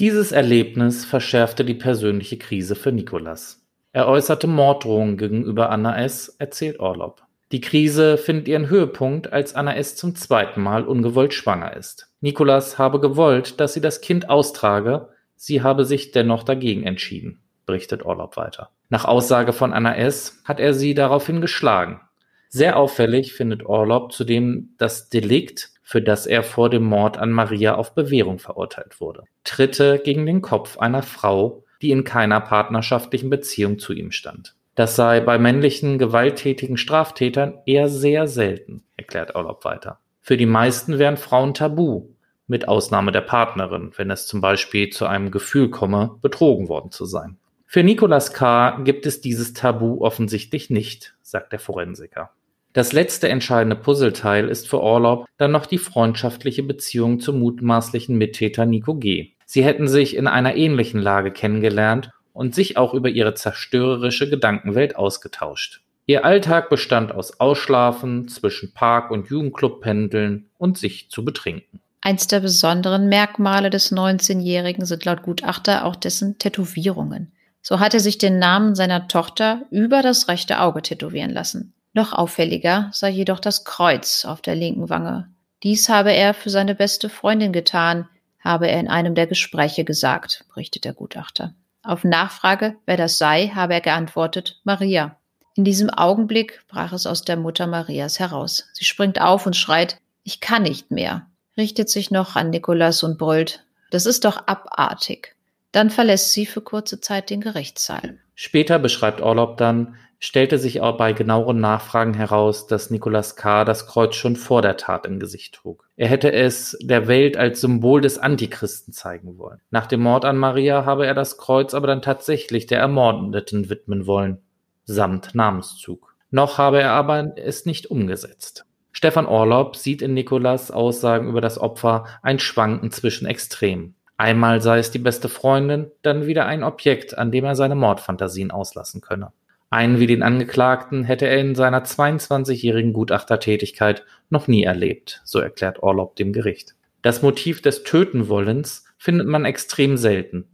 [0.00, 3.60] Dieses Erlebnis verschärfte die persönliche Krise für Nikolas.
[3.92, 7.23] Er äußerte Morddrohungen gegenüber Anna S., erzählt Orlop.
[7.54, 9.94] Die Krise findet ihren Höhepunkt, als Anna S.
[9.94, 12.10] zum zweiten Mal ungewollt schwanger ist.
[12.20, 18.02] Nikolas habe gewollt, dass sie das Kind austrage, sie habe sich dennoch dagegen entschieden, berichtet
[18.02, 18.70] Orlop weiter.
[18.88, 20.42] Nach Aussage von Anna S.
[20.44, 22.00] hat er sie daraufhin geschlagen.
[22.48, 27.76] Sehr auffällig findet Orlop zudem das Delikt für das er vor dem Mord an Maria
[27.76, 29.22] auf Bewährung verurteilt wurde.
[29.44, 34.56] Tritte gegen den Kopf einer Frau, die in keiner partnerschaftlichen Beziehung zu ihm stand.
[34.74, 40.00] Das sei bei männlichen gewalttätigen Straftätern eher sehr selten, erklärt Orlob weiter.
[40.20, 42.08] Für die meisten wären Frauen tabu,
[42.46, 47.04] mit Ausnahme der Partnerin, wenn es zum Beispiel zu einem Gefühl komme, betrogen worden zu
[47.04, 47.38] sein.
[47.66, 48.82] Für Nicolas K.
[48.84, 52.30] gibt es dieses Tabu offensichtlich nicht, sagt der Forensiker.
[52.72, 58.66] Das letzte entscheidende Puzzleteil ist für Orlob dann noch die freundschaftliche Beziehung zum mutmaßlichen Mittäter
[58.66, 59.30] Nico G.
[59.46, 64.96] Sie hätten sich in einer ähnlichen Lage kennengelernt und sich auch über ihre zerstörerische Gedankenwelt
[64.96, 65.80] ausgetauscht.
[66.04, 71.80] Ihr Alltag bestand aus Ausschlafen, zwischen Park- und Jugendclub pendeln und sich zu betrinken.
[72.02, 77.32] Eins der besonderen Merkmale des 19-Jährigen sind laut Gutachter auch dessen Tätowierungen.
[77.62, 81.72] So hat er sich den Namen seiner Tochter über das rechte Auge tätowieren lassen.
[81.94, 85.30] Noch auffälliger sei jedoch das Kreuz auf der linken Wange.
[85.62, 88.06] Dies habe er für seine beste Freundin getan,
[88.40, 91.54] habe er in einem der Gespräche gesagt, berichtet der Gutachter.
[91.84, 95.16] Auf Nachfrage, wer das sei, habe er geantwortet, Maria.
[95.54, 98.68] In diesem Augenblick brach es aus der Mutter Marias heraus.
[98.72, 103.18] Sie springt auf und schreit, ich kann nicht mehr, richtet sich noch an Nikolas und
[103.18, 105.36] brüllt, das ist doch abartig.
[105.70, 108.18] Dann verlässt sie für kurze Zeit den Gerichtssaal.
[108.34, 113.66] Später beschreibt Orlob dann, stellte sich auch bei genaueren Nachfragen heraus, dass Nicolas K.
[113.66, 115.86] das Kreuz schon vor der Tat im Gesicht trug.
[115.96, 119.60] Er hätte es der Welt als Symbol des Antichristen zeigen wollen.
[119.70, 124.06] Nach dem Mord an Maria habe er das Kreuz aber dann tatsächlich der Ermordeten widmen
[124.06, 124.38] wollen,
[124.86, 126.14] samt Namenszug.
[126.30, 128.64] Noch habe er aber es nicht umgesetzt.
[128.92, 133.94] Stefan Orlob sieht in Nikolas Aussagen über das Opfer ein Schwanken zwischen Extremen.
[134.16, 138.50] Einmal sei es die beste Freundin, dann wieder ein Objekt, an dem er seine Mordfantasien
[138.50, 139.32] auslassen könne.
[139.74, 145.82] Einen wie den Angeklagten hätte er in seiner 22-jährigen Gutachtertätigkeit noch nie erlebt, so erklärt
[145.82, 146.76] Orlob dem Gericht.
[147.02, 150.46] Das Motiv des Tötenwollens findet man extrem selten.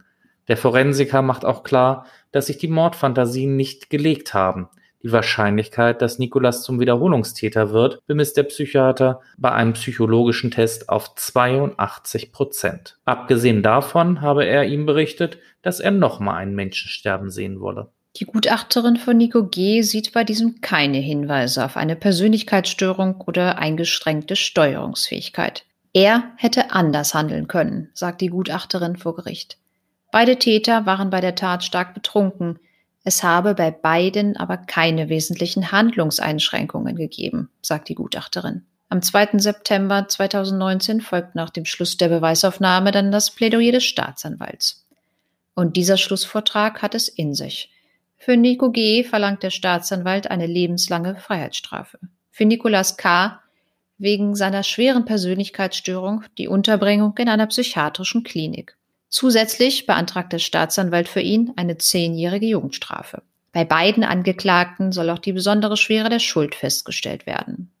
[0.47, 4.69] Der Forensiker macht auch klar, dass sich die Mordfantasien nicht gelegt haben.
[5.03, 11.13] Die Wahrscheinlichkeit, dass Nikolas zum Wiederholungstäter wird, bemisst der Psychiater bei einem psychologischen Test auf
[11.13, 12.97] 82 Prozent.
[13.05, 17.91] Abgesehen davon habe er ihm berichtet, dass er nochmal einen Menschen sterben sehen wolle.
[18.17, 19.81] Die Gutachterin von Nico G.
[19.83, 25.63] sieht bei diesem keine Hinweise auf eine Persönlichkeitsstörung oder eingeschränkte Steuerungsfähigkeit.
[25.93, 29.57] Er hätte anders handeln können, sagt die Gutachterin vor Gericht.
[30.11, 32.59] Beide Täter waren bei der Tat stark betrunken.
[33.03, 38.65] Es habe bei beiden aber keine wesentlichen Handlungseinschränkungen gegeben, sagt die Gutachterin.
[38.89, 39.39] Am 2.
[39.39, 44.85] September 2019 folgt nach dem Schluss der Beweisaufnahme dann das Plädoyer des Staatsanwalts.
[45.55, 47.70] Und dieser Schlussvortrag hat es in sich.
[48.23, 49.03] Für Nico G.
[49.03, 51.97] verlangt der Staatsanwalt eine lebenslange Freiheitsstrafe.
[52.29, 53.41] Für Nicolas K.
[53.97, 58.77] wegen seiner schweren Persönlichkeitsstörung die Unterbringung in einer psychiatrischen Klinik.
[59.09, 63.23] Zusätzlich beantragt der Staatsanwalt für ihn eine zehnjährige Jugendstrafe.
[63.53, 67.71] Bei beiden Angeklagten soll auch die besondere Schwere der Schuld festgestellt werden.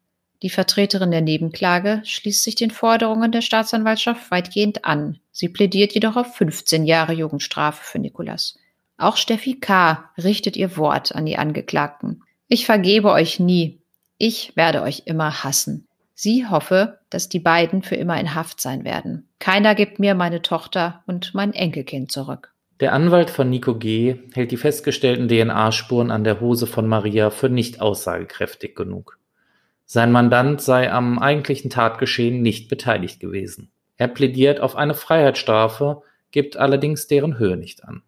[0.41, 5.19] Die Vertreterin der Nebenklage schließt sich den Forderungen der Staatsanwaltschaft weitgehend an.
[5.31, 8.57] Sie plädiert jedoch auf 15 Jahre Jugendstrafe für Nikolas.
[9.01, 10.11] Auch Steffi K.
[10.23, 12.21] richtet ihr Wort an die Angeklagten.
[12.47, 13.81] Ich vergebe euch nie.
[14.19, 15.87] Ich werde euch immer hassen.
[16.13, 19.27] Sie hoffe, dass die beiden für immer in Haft sein werden.
[19.39, 22.53] Keiner gibt mir meine Tochter und mein Enkelkind zurück.
[22.79, 24.17] Der Anwalt von Nico G.
[24.33, 29.17] hält die festgestellten DNA-Spuren an der Hose von Maria für nicht aussagekräftig genug.
[29.85, 33.71] Sein Mandant sei am eigentlichen Tatgeschehen nicht beteiligt gewesen.
[33.97, 38.03] Er plädiert auf eine Freiheitsstrafe, gibt allerdings deren Höhe nicht an.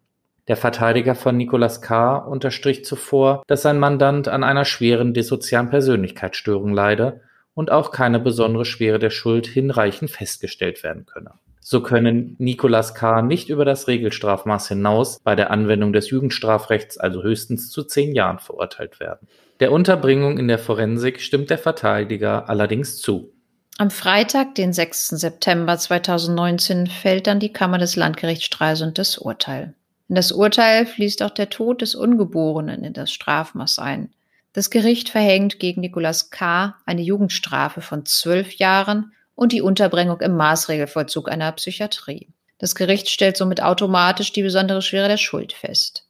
[0.50, 2.18] Der Verteidiger von Nicolas K.
[2.18, 7.22] unterstrich zuvor, dass sein Mandant an einer schweren dissozialen Persönlichkeitsstörung leide
[7.54, 11.32] und auch keine besondere Schwere der Schuld hinreichend festgestellt werden könne.
[11.62, 13.22] So könne Nicolas K.
[13.22, 18.40] nicht über das Regelstrafmaß hinaus bei der Anwendung des Jugendstrafrechts also höchstens zu zehn Jahren
[18.40, 19.30] verurteilt werden.
[19.62, 23.32] Der Unterbringung in der Forensik stimmt der Verteidiger allerdings zu.
[23.78, 25.10] Am Freitag, den 6.
[25.10, 29.74] September 2019, fällt dann die Kammer des Landgerichts Stralsund das Urteil.
[30.10, 34.14] In das Urteil fließt auch der Tod des Ungeborenen in das Strafmaß ein.
[34.54, 36.76] Das Gericht verhängt gegen Nicolas K.
[36.86, 42.28] eine Jugendstrafe von zwölf Jahren und die Unterbringung im Maßregelvollzug einer Psychiatrie.
[42.60, 46.08] Das Gericht stellt somit automatisch die besondere Schwere der Schuld fest.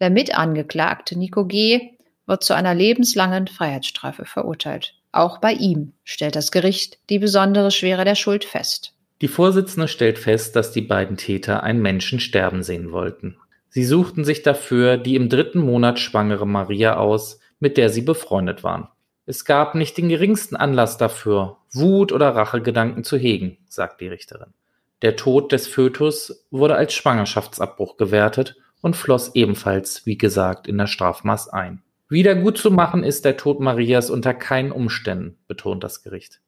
[0.00, 1.92] Der Mitangeklagte Nico G.
[2.26, 4.94] wird zu einer lebenslangen Freiheitsstrafe verurteilt.
[5.12, 8.92] Auch bei ihm stellt das Gericht die besondere Schwere der Schuld fest.
[9.20, 13.36] Die Vorsitzende stellt fest, dass die beiden Täter einen Menschen sterben sehen wollten.
[13.68, 18.62] Sie suchten sich dafür die im dritten Monat schwangere Maria aus, mit der sie befreundet
[18.62, 18.88] waren.
[19.26, 24.54] Es gab nicht den geringsten Anlass dafür, Wut oder Rachegedanken zu hegen, sagt die Richterin.
[25.02, 30.90] Der Tod des Fötus wurde als Schwangerschaftsabbruch gewertet und floss ebenfalls, wie gesagt, in das
[30.90, 31.82] Strafmaß ein.
[32.08, 36.40] Wieder gut zu machen ist der Tod Marias unter keinen Umständen, betont das Gericht.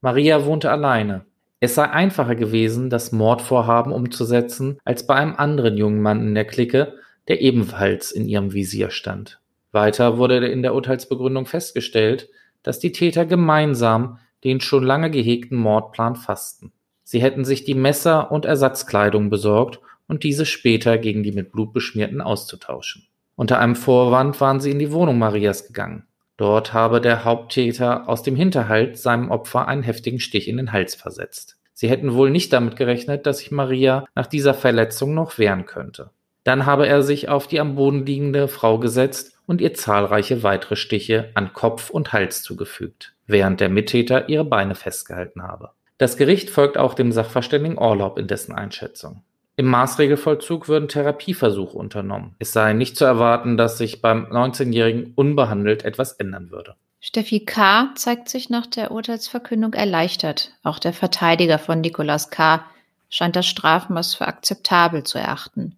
[0.00, 1.26] Maria wohnte alleine.
[1.60, 6.46] Es sei einfacher gewesen, das Mordvorhaben umzusetzen, als bei einem anderen jungen Mann in der
[6.46, 6.94] Clique,
[7.28, 9.40] der ebenfalls in ihrem Visier stand.
[9.70, 12.30] Weiter wurde in der Urteilsbegründung festgestellt,
[12.62, 16.72] dass die Täter gemeinsam den schon lange gehegten Mordplan fassten.
[17.04, 21.72] Sie hätten sich die Messer und Ersatzkleidung besorgt und diese später gegen die mit Blut
[21.72, 23.06] beschmierten auszutauschen.
[23.36, 26.04] Unter einem Vorwand waren sie in die Wohnung Marias gegangen.
[26.40, 30.94] Dort habe der Haupttäter aus dem Hinterhalt seinem Opfer einen heftigen Stich in den Hals
[30.94, 31.58] versetzt.
[31.74, 36.12] Sie hätten wohl nicht damit gerechnet, dass sich Maria nach dieser Verletzung noch wehren könnte.
[36.42, 40.76] Dann habe er sich auf die am Boden liegende Frau gesetzt und ihr zahlreiche weitere
[40.76, 45.72] Stiche an Kopf und Hals zugefügt, während der Mittäter ihre Beine festgehalten habe.
[45.98, 49.24] Das Gericht folgt auch dem Sachverständigen Orlaub in dessen Einschätzung.
[49.60, 52.34] Im Maßregelvollzug würden Therapieversuche unternommen.
[52.38, 56.76] Es sei nicht zu erwarten, dass sich beim 19-Jährigen unbehandelt etwas ändern würde.
[56.98, 57.90] Steffi K.
[57.94, 60.52] zeigt sich nach der Urteilsverkündung erleichtert.
[60.62, 62.64] Auch der Verteidiger von Nicolas K.
[63.10, 65.76] scheint das Strafmaß für akzeptabel zu erachten.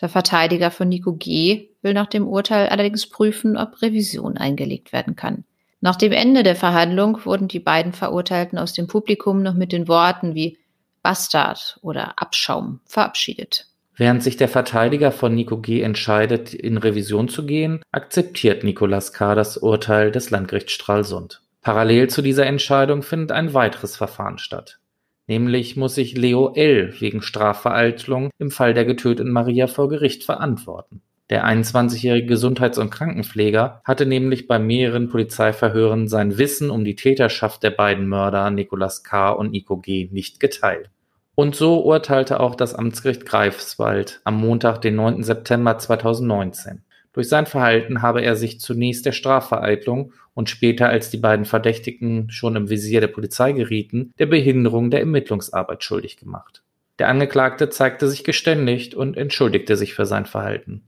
[0.00, 1.68] Der Verteidiger von Nico G.
[1.82, 5.44] will nach dem Urteil allerdings prüfen, ob Revision eingelegt werden kann.
[5.80, 9.86] Nach dem Ende der Verhandlung wurden die beiden Verurteilten aus dem Publikum noch mit den
[9.86, 10.58] Worten wie
[11.04, 13.66] Bastard oder Abschaum verabschiedet.
[13.96, 15.82] Während sich der Verteidiger von Nico G.
[15.82, 19.36] entscheidet, in Revision zu gehen, akzeptiert Nicolas K.
[19.36, 21.42] das Urteil des Landgerichts Stralsund.
[21.60, 24.80] Parallel zu dieser Entscheidung findet ein weiteres Verfahren statt.
[25.26, 26.94] Nämlich muss sich Leo L.
[26.98, 31.02] wegen Strafvereitelung im Fall der getöteten Maria vor Gericht verantworten.
[31.30, 37.62] Der 21-jährige Gesundheits- und Krankenpfleger hatte nämlich bei mehreren Polizeiverhören sein Wissen um die Täterschaft
[37.62, 39.30] der beiden Mörder Nicolas K.
[39.30, 40.08] und Nico G.
[40.12, 40.90] nicht geteilt.
[41.34, 45.22] Und so urteilte auch das Amtsgericht Greifswald am Montag, den 9.
[45.24, 46.82] September 2019.
[47.12, 52.30] Durch sein Verhalten habe er sich zunächst der Strafvereitlung und später, als die beiden Verdächtigen
[52.30, 56.62] schon im Visier der Polizei gerieten, der Behinderung der Ermittlungsarbeit schuldig gemacht.
[56.98, 60.82] Der Angeklagte zeigte sich geständigt und entschuldigte sich für sein Verhalten.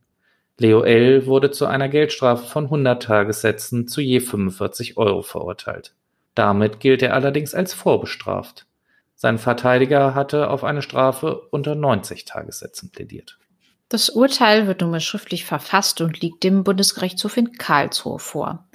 [0.59, 1.27] Leo L.
[1.27, 5.95] wurde zu einer Geldstrafe von 100 Tagessätzen zu je 45 Euro verurteilt.
[6.35, 8.66] Damit gilt er allerdings als vorbestraft.
[9.19, 13.39] Sein Verteidiger hatte auf eine Strafe unter 90 Tagessätzen plädiert.
[13.89, 18.67] Das Urteil wird nun schriftlich verfasst und liegt dem Bundesgerichtshof in Karlsruhe vor.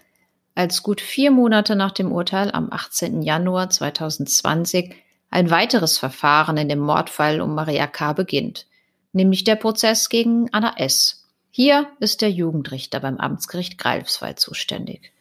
[0.56, 3.22] Als gut vier Monate nach dem Urteil am 18.
[3.22, 4.96] Januar 2020
[5.30, 8.14] ein weiteres Verfahren in dem Mordfall um Maria K.
[8.14, 8.68] beginnt,
[9.14, 11.28] nämlich der Prozess gegen Anna S.
[11.52, 15.12] Hier ist der Jugendrichter beim Amtsgericht Greifswald zuständig.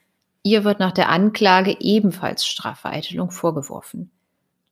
[0.43, 4.11] Ihr wird nach der Anklage ebenfalls Strafvereitelung vorgeworfen.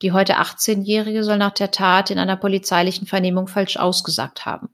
[0.01, 4.68] Die heute 18-Jährige soll nach der Tat in einer polizeilichen Vernehmung falsch ausgesagt haben.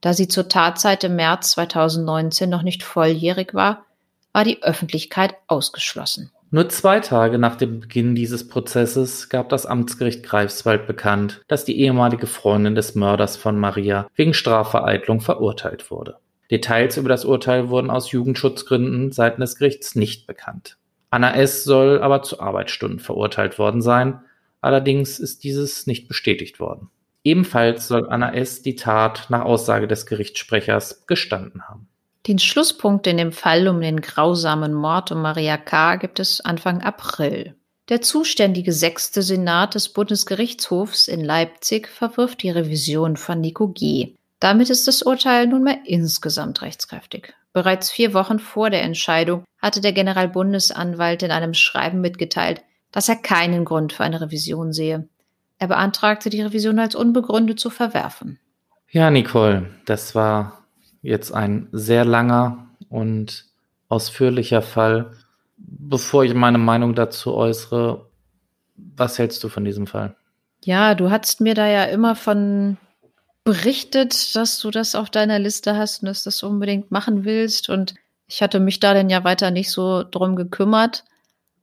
[0.00, 3.84] Da sie zur Tatzeit im März 2019 noch nicht volljährig war,
[4.32, 6.30] war die Öffentlichkeit ausgeschlossen.
[6.52, 11.78] Nur zwei Tage nach dem Beginn dieses Prozesses gab das Amtsgericht Greifswald bekannt, dass die
[11.78, 16.16] ehemalige Freundin des Mörders von Maria wegen Strafvereitlung verurteilt wurde.
[16.50, 20.76] Details über das Urteil wurden aus Jugendschutzgründen seitens des Gerichts nicht bekannt.
[21.10, 21.64] Anna S.
[21.64, 24.20] soll aber zu Arbeitsstunden verurteilt worden sein,
[24.60, 26.90] allerdings ist dieses nicht bestätigt worden.
[27.22, 28.62] Ebenfalls soll Anna S.
[28.62, 31.88] die Tat nach Aussage des Gerichtssprechers gestanden haben.
[32.26, 35.96] Den Schlusspunkt in dem Fall um den grausamen Mord um Maria K.
[35.96, 37.54] gibt es Anfang April.
[37.88, 44.14] Der zuständige sechste Senat des Bundesgerichtshofs in Leipzig verwirft die Revision von Nico G.
[44.38, 47.34] Damit ist das Urteil nunmehr insgesamt rechtskräftig.
[47.52, 52.62] Bereits vier Wochen vor der Entscheidung hatte der Generalbundesanwalt in einem Schreiben mitgeteilt,
[52.92, 55.08] dass er keinen Grund für eine Revision sehe.
[55.58, 58.38] Er beantragte, die Revision als unbegründet zu verwerfen.
[58.90, 60.64] Ja, Nicole, das war
[61.02, 63.46] jetzt ein sehr langer und
[63.88, 65.12] ausführlicher Fall.
[65.56, 68.06] Bevor ich meine Meinung dazu äußere,
[68.76, 70.16] was hältst du von diesem Fall?
[70.64, 72.76] Ja, du hast mir da ja immer von
[73.44, 77.68] berichtet, dass du das auf deiner Liste hast und dass du das unbedingt machen willst.
[77.68, 77.94] Und
[78.26, 81.04] ich hatte mich da dann ja weiter nicht so drum gekümmert.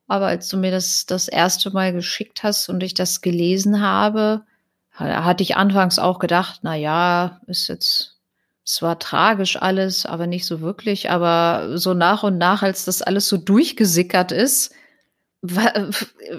[0.07, 4.43] Aber als du mir das das erste Mal geschickt hast und ich das gelesen habe,
[4.91, 8.17] hatte ich anfangs auch gedacht, na ja, ist jetzt
[8.63, 11.11] zwar tragisch alles, aber nicht so wirklich.
[11.11, 14.73] Aber so nach und nach, als das alles so durchgesickert ist,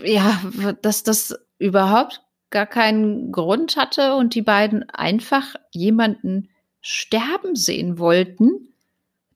[0.05, 0.41] ja,
[0.83, 6.49] dass das überhaupt gar keinen Grund hatte und die beiden einfach jemanden
[6.81, 8.73] sterben sehen wollten,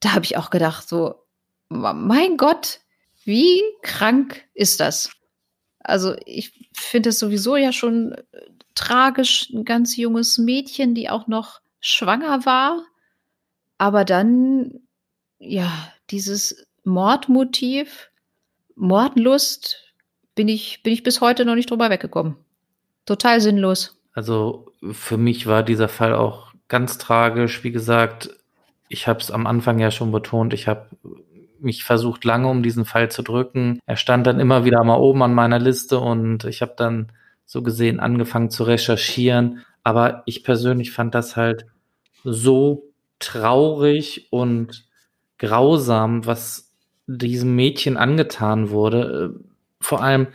[0.01, 1.15] da habe ich auch gedacht, so,
[1.69, 2.81] mein Gott,
[3.25, 5.11] wie krank ist das?
[5.81, 8.25] Also ich finde es sowieso ja schon äh,
[8.75, 12.85] tragisch, ein ganz junges Mädchen, die auch noch schwanger war.
[13.79, 14.81] Aber dann,
[15.39, 18.11] ja, dieses Mordmotiv,
[18.77, 19.95] Mordlust,
[20.35, 22.37] bin ich, bin ich bis heute noch nicht drüber weggekommen.
[23.05, 23.99] Total sinnlos.
[24.13, 27.65] Also für mich war dieser Fall auch ganz tragisch.
[27.65, 28.31] Wie gesagt,
[28.89, 30.89] ich habe es am Anfang ja schon betont, ich habe
[31.63, 33.79] mich versucht lange um diesen Fall zu drücken.
[33.87, 37.13] Er stand dann immer wieder mal oben an meiner Liste und ich habe dann
[37.45, 39.65] so gesehen angefangen zu recherchieren.
[39.83, 41.67] Aber ich persönlich fand das halt
[42.25, 44.87] so traurig und
[45.39, 46.73] grausam, was
[47.07, 49.41] diesem Mädchen angetan wurde.
[49.81, 50.29] Vor allem,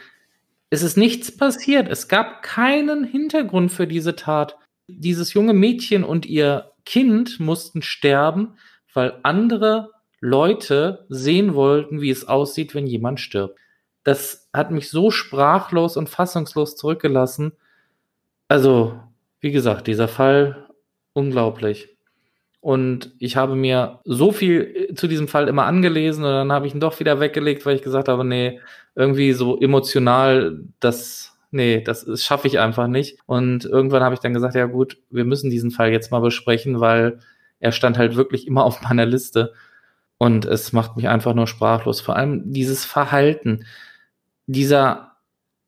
[0.69, 1.87] es ist nichts passiert.
[1.87, 4.57] Es gab keinen Hintergrund für diese Tat.
[4.87, 8.57] Dieses junge Mädchen und ihr Kind mussten sterben,
[8.93, 13.59] weil andere Leute sehen wollten, wie es aussieht, wenn jemand stirbt.
[14.03, 17.53] Das hat mich so sprachlos und fassungslos zurückgelassen.
[18.47, 18.99] Also,
[19.41, 20.67] wie gesagt, dieser Fall
[21.13, 21.97] unglaublich.
[22.59, 26.73] Und ich habe mir so viel zu diesem Fall immer angelesen und dann habe ich
[26.73, 28.59] ihn doch wieder weggelegt, weil ich gesagt habe, nee,
[28.95, 33.19] irgendwie so emotional, das, nee, das schaffe ich einfach nicht.
[33.25, 36.79] Und irgendwann habe ich dann gesagt, ja gut, wir müssen diesen Fall jetzt mal besprechen,
[36.79, 37.19] weil
[37.59, 39.53] er stand halt wirklich immer auf meiner Liste.
[40.17, 42.01] Und es macht mich einfach nur sprachlos.
[42.01, 43.65] Vor allem dieses Verhalten
[44.47, 45.17] dieser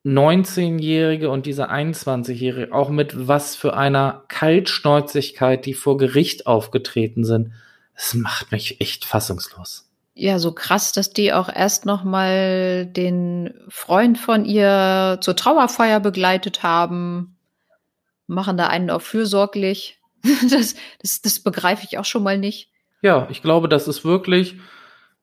[0.05, 7.51] 19-Jährige und dieser 21-Jährige, auch mit was für einer Kaltschnäuzigkeit, die vor Gericht aufgetreten sind,
[7.95, 9.89] es macht mich echt fassungslos.
[10.13, 15.99] Ja, so krass, dass die auch erst noch mal den Freund von ihr zur Trauerfeier
[15.99, 17.37] begleitet haben,
[18.27, 19.97] machen da einen auch fürsorglich.
[20.49, 22.68] Das, das, das begreife ich auch schon mal nicht.
[23.01, 24.55] Ja, ich glaube, das ist wirklich,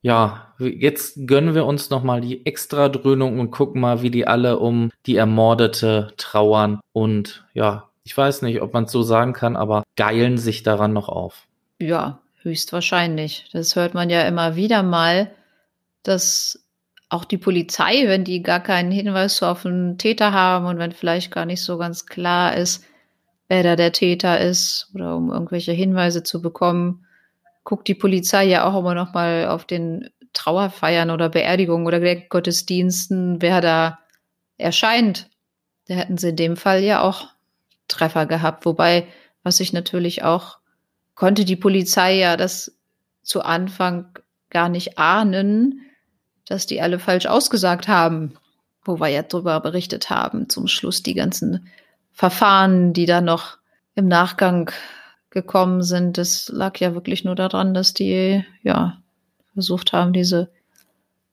[0.02, 4.58] ja, jetzt gönnen wir uns nochmal die extra Dröhnung und gucken mal, wie die alle
[4.58, 9.56] um die Ermordete trauern und ja, ich weiß nicht, ob man es so sagen kann,
[9.56, 11.46] aber geilen sich daran noch auf.
[11.80, 13.48] Ja, Höchstwahrscheinlich.
[13.52, 15.32] Das hört man ja immer wieder mal,
[16.04, 16.64] dass
[17.08, 21.32] auch die Polizei, wenn die gar keinen Hinweis auf einen Täter haben und wenn vielleicht
[21.32, 22.84] gar nicht so ganz klar ist,
[23.48, 27.05] wer da der Täter ist oder um irgendwelche Hinweise zu bekommen,
[27.66, 33.42] guckt die Polizei ja auch immer noch mal auf den Trauerfeiern oder Beerdigungen oder Gottesdiensten,
[33.42, 33.98] wer da
[34.56, 35.28] erscheint.
[35.88, 37.28] Da hätten sie in dem Fall ja auch
[37.88, 38.64] Treffer gehabt.
[38.64, 39.08] Wobei,
[39.42, 40.58] was ich natürlich auch,
[41.14, 42.78] konnte die Polizei ja das
[43.22, 44.16] zu Anfang
[44.48, 45.82] gar nicht ahnen,
[46.46, 48.34] dass die alle falsch ausgesagt haben,
[48.84, 50.48] wo wir ja drüber berichtet haben.
[50.48, 51.68] Zum Schluss die ganzen
[52.12, 53.58] Verfahren, die da noch
[53.96, 54.70] im Nachgang
[55.36, 58.96] gekommen sind, das lag ja wirklich nur daran, dass die ja
[59.52, 60.48] versucht haben, diese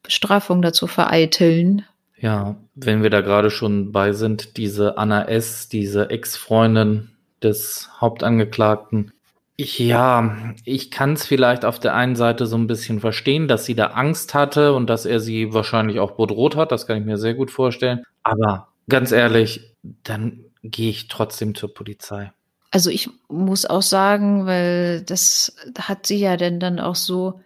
[0.04, 1.86] Bestrafung dazu vereiteln.
[2.18, 9.14] Ja, wenn wir da gerade schon bei sind, diese Anna S., diese Ex-Freundin des Hauptangeklagten.
[9.56, 13.64] Ich, ja, ich kann es vielleicht auf der einen Seite so ein bisschen verstehen, dass
[13.64, 16.74] sie da Angst hatte und dass er sie wahrscheinlich auch bedroht hat.
[16.74, 18.04] Das kann ich mir sehr gut vorstellen.
[18.24, 22.34] Aber ganz ehrlich, dann gehe ich trotzdem zur Polizei.
[22.74, 27.40] Also ich muss auch sagen, weil das hat sie ja denn dann auch so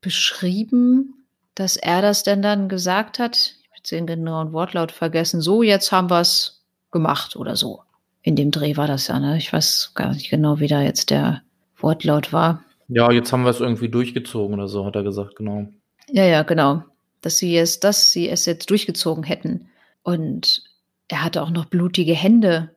[0.00, 3.36] beschrieben, dass er das denn dann gesagt hat.
[3.36, 5.42] Ich habe jetzt den genauen Wortlaut vergessen.
[5.42, 7.82] So, jetzt haben wir es gemacht oder so.
[8.22, 9.36] In dem Dreh war das ja, ne?
[9.36, 11.42] Ich weiß gar nicht genau, wie da jetzt der
[11.76, 12.64] Wortlaut war.
[12.88, 15.68] Ja, jetzt haben wir es irgendwie durchgezogen oder so, hat er gesagt, genau.
[16.08, 16.84] Ja, ja, genau.
[17.20, 19.68] Dass sie es, dass sie es jetzt durchgezogen hätten.
[20.02, 20.62] Und
[21.08, 22.73] er hatte auch noch blutige Hände.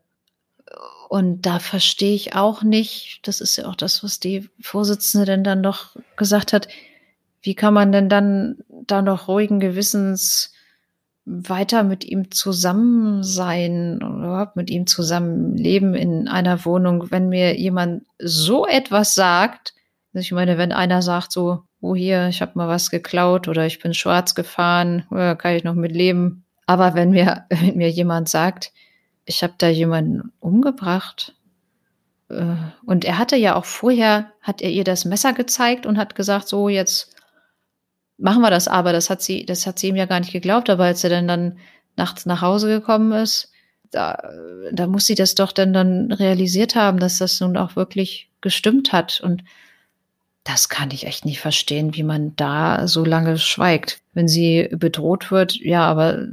[1.07, 5.43] Und da verstehe ich auch nicht, das ist ja auch das, was die Vorsitzende denn
[5.43, 6.67] dann noch gesagt hat,
[7.41, 10.51] wie kann man denn dann da noch ruhigen Gewissens
[11.23, 17.29] weiter mit ihm zusammen sein oder überhaupt mit ihm zusammen leben in einer Wohnung, wenn
[17.29, 19.75] mir jemand so etwas sagt,
[20.13, 23.65] also ich meine, wenn einer sagt so, oh hier, ich habe mal was geklaut oder
[23.65, 28.27] ich bin schwarz gefahren, kann ich noch mit leben, aber wenn mir, wenn mir jemand
[28.27, 28.73] sagt,
[29.27, 31.35] ich habe da jemanden umgebracht,
[32.29, 32.55] äh,
[32.85, 36.47] und er hatte ja auch vorher, hat er ihr das Messer gezeigt und hat gesagt,
[36.47, 37.15] so jetzt
[38.17, 38.91] machen wir das aber.
[38.91, 41.27] Das hat sie, das hat sie ihm ja gar nicht geglaubt, aber als er dann,
[41.27, 41.59] dann
[41.95, 43.51] nachts nach Hause gekommen ist,
[43.91, 44.31] da,
[44.71, 48.91] da muss sie das doch dann, dann realisiert haben, dass das nun auch wirklich gestimmt
[48.91, 49.21] hat.
[49.21, 49.43] Und
[50.43, 54.01] das kann ich echt nicht verstehen, wie man da so lange schweigt.
[54.13, 56.27] Wenn sie bedroht wird, ja, aber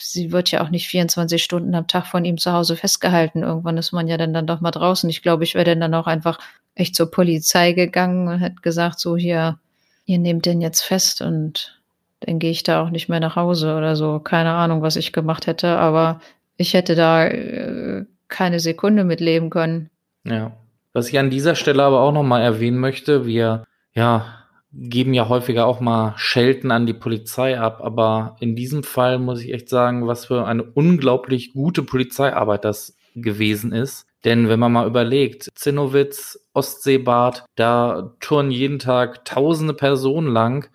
[0.00, 3.42] sie wird ja auch nicht 24 Stunden am Tag von ihm zu Hause festgehalten.
[3.42, 5.08] Irgendwann ist man ja dann, dann doch mal draußen.
[5.10, 6.38] Ich glaube, ich wäre dann, auch einfach
[6.74, 9.58] echt zur Polizei gegangen und hätte gesagt, so hier,
[10.06, 11.80] ihr nehmt den jetzt fest und
[12.20, 14.18] dann gehe ich da auch nicht mehr nach Hause oder so.
[14.18, 16.20] Keine Ahnung, was ich gemacht hätte, aber
[16.56, 19.90] ich hätte da äh, keine Sekunde mitleben können.
[20.24, 20.52] Ja.
[20.92, 24.37] Was ich an dieser Stelle aber auch nochmal erwähnen möchte, wir, ja,
[24.72, 29.42] geben ja häufiger auch mal Schelten an die Polizei ab, aber in diesem Fall muss
[29.42, 34.06] ich echt sagen, was für eine unglaublich gute Polizeiarbeit das gewesen ist.
[34.24, 40.68] Denn wenn man mal überlegt, Zinnowitz, Ostseebad, da turnen jeden Tag tausende Personen lang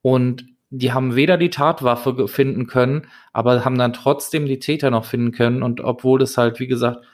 [0.00, 5.04] und die haben weder die Tatwaffe finden können, aber haben dann trotzdem die Täter noch
[5.04, 5.62] finden können.
[5.62, 7.04] Und obwohl es halt, wie gesagt,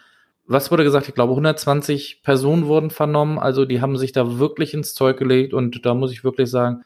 [0.51, 1.09] was wurde gesagt?
[1.09, 3.39] Ich glaube, 120 Personen wurden vernommen.
[3.39, 6.83] Also die haben sich da wirklich ins Zeug gelegt und da muss ich wirklich sagen,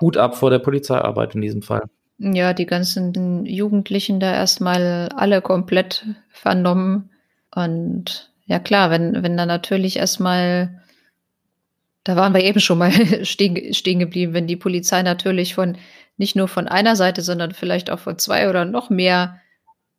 [0.00, 1.84] Hut ab vor der Polizeiarbeit in diesem Fall.
[2.18, 7.10] Ja, die ganzen Jugendlichen da erstmal alle komplett vernommen.
[7.54, 10.82] Und ja klar, wenn, wenn da natürlich erstmal,
[12.04, 12.92] da waren wir eben schon mal
[13.24, 15.78] stehen, stehen geblieben, wenn die Polizei natürlich von
[16.18, 19.40] nicht nur von einer Seite, sondern vielleicht auch von zwei oder noch mehr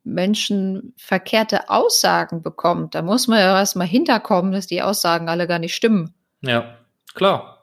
[0.07, 5.59] Menschen verkehrte Aussagen bekommt, da muss man ja erstmal hinterkommen, dass die Aussagen alle gar
[5.59, 6.13] nicht stimmen.
[6.41, 6.77] Ja,
[7.13, 7.53] klar.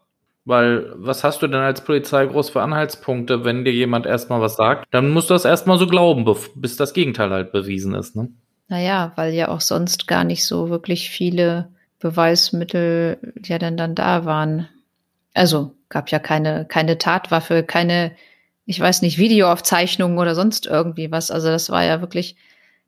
[0.47, 4.57] Weil was hast du denn als Polizei groß für Anhaltspunkte, wenn dir jemand erstmal was
[4.57, 4.87] sagt?
[4.91, 8.29] Dann musst du das erstmal so glauben, bis das Gegenteil halt bewiesen ist, ne?
[8.69, 11.69] Naja, weil ja auch sonst gar nicht so wirklich viele
[11.99, 14.69] Beweismittel ja dann, dann da waren.
[15.33, 18.13] Also gab ja keine, keine Tatwaffe, keine
[18.67, 21.31] ich weiß nicht, Videoaufzeichnungen oder sonst irgendwie was.
[21.31, 22.37] Also das war ja wirklich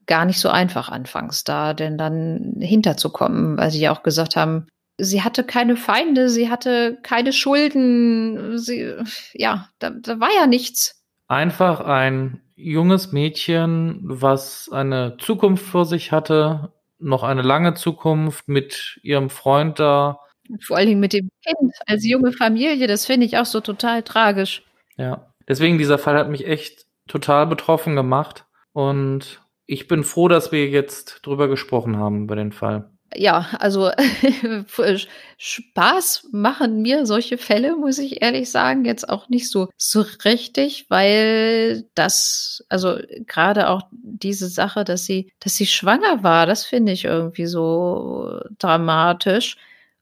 [0.07, 4.67] gar nicht so einfach anfangs da, denn dann hinterzukommen, weil sie ja auch gesagt haben,
[4.99, 8.95] sie hatte keine Feinde, sie hatte keine Schulden, sie,
[9.35, 11.03] ja, da, da war ja nichts.
[11.29, 18.99] Einfach ein junges Mädchen, was eine Zukunft vor sich hatte, noch eine lange Zukunft mit
[19.03, 20.21] ihrem Freund da.
[20.65, 24.03] Vor allen Dingen mit dem Kind als junge Familie, das finde ich auch so total
[24.03, 24.63] tragisch.
[24.97, 25.33] Ja.
[25.49, 28.45] Deswegen, dieser Fall hat mich echt total betroffen gemacht.
[28.73, 32.91] Und ich bin froh, dass wir jetzt drüber gesprochen haben über den Fall.
[33.15, 33.91] ja, also
[35.39, 40.87] Spaß machen mir solche Fälle, muss ich ehrlich sagen, jetzt auch nicht so, so richtig,
[40.89, 46.93] weil das, also gerade auch diese Sache, dass sie, dass sie schwanger war, das finde
[46.93, 49.57] ich irgendwie so dramatisch.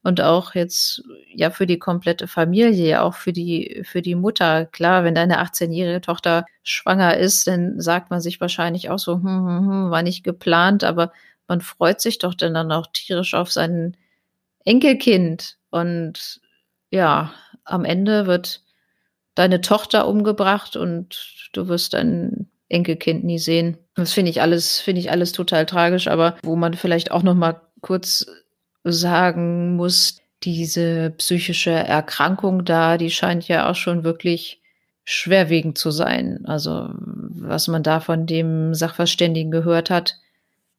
[0.05, 1.03] Und auch jetzt,
[1.35, 4.67] ja, für die komplette Familie, auch für die, für die Mutter.
[4.67, 9.25] Klar, wenn deine 18-jährige Tochter schwanger ist, dann sagt man sich wahrscheinlich auch so, hm,
[9.25, 11.11] hm, hm, war nicht geplant, aber
[11.49, 13.97] man freut sich doch dann auch tierisch auf sein
[14.67, 15.57] Enkelkind.
[15.71, 16.43] Und
[16.91, 17.33] ja,
[17.65, 18.63] am Ende wird
[19.35, 23.79] deine Tochter umgebracht und du wirst dein Enkelkind nie sehen.
[23.95, 27.35] Das finde ich alles, finde ich alles total tragisch, aber wo man vielleicht auch noch
[27.35, 28.27] mal kurz
[28.85, 34.61] sagen muss, diese psychische Erkrankung da, die scheint ja auch schon wirklich
[35.05, 36.45] schwerwiegend zu sein.
[36.45, 40.17] Also was man da von dem Sachverständigen gehört hat,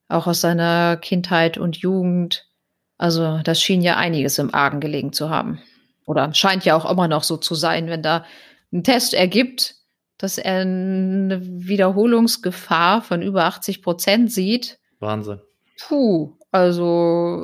[0.08, 2.46] auch aus seiner Kindheit und Jugend.
[2.98, 5.60] Also das schien ja einiges im Argen gelegen zu haben.
[6.06, 8.24] Oder scheint ja auch immer noch so zu sein, wenn da
[8.72, 9.74] ein Test ergibt,
[10.18, 14.78] dass er eine Wiederholungsgefahr von über 80 Prozent sieht.
[15.00, 15.40] Wahnsinn.
[15.78, 17.42] Puh, also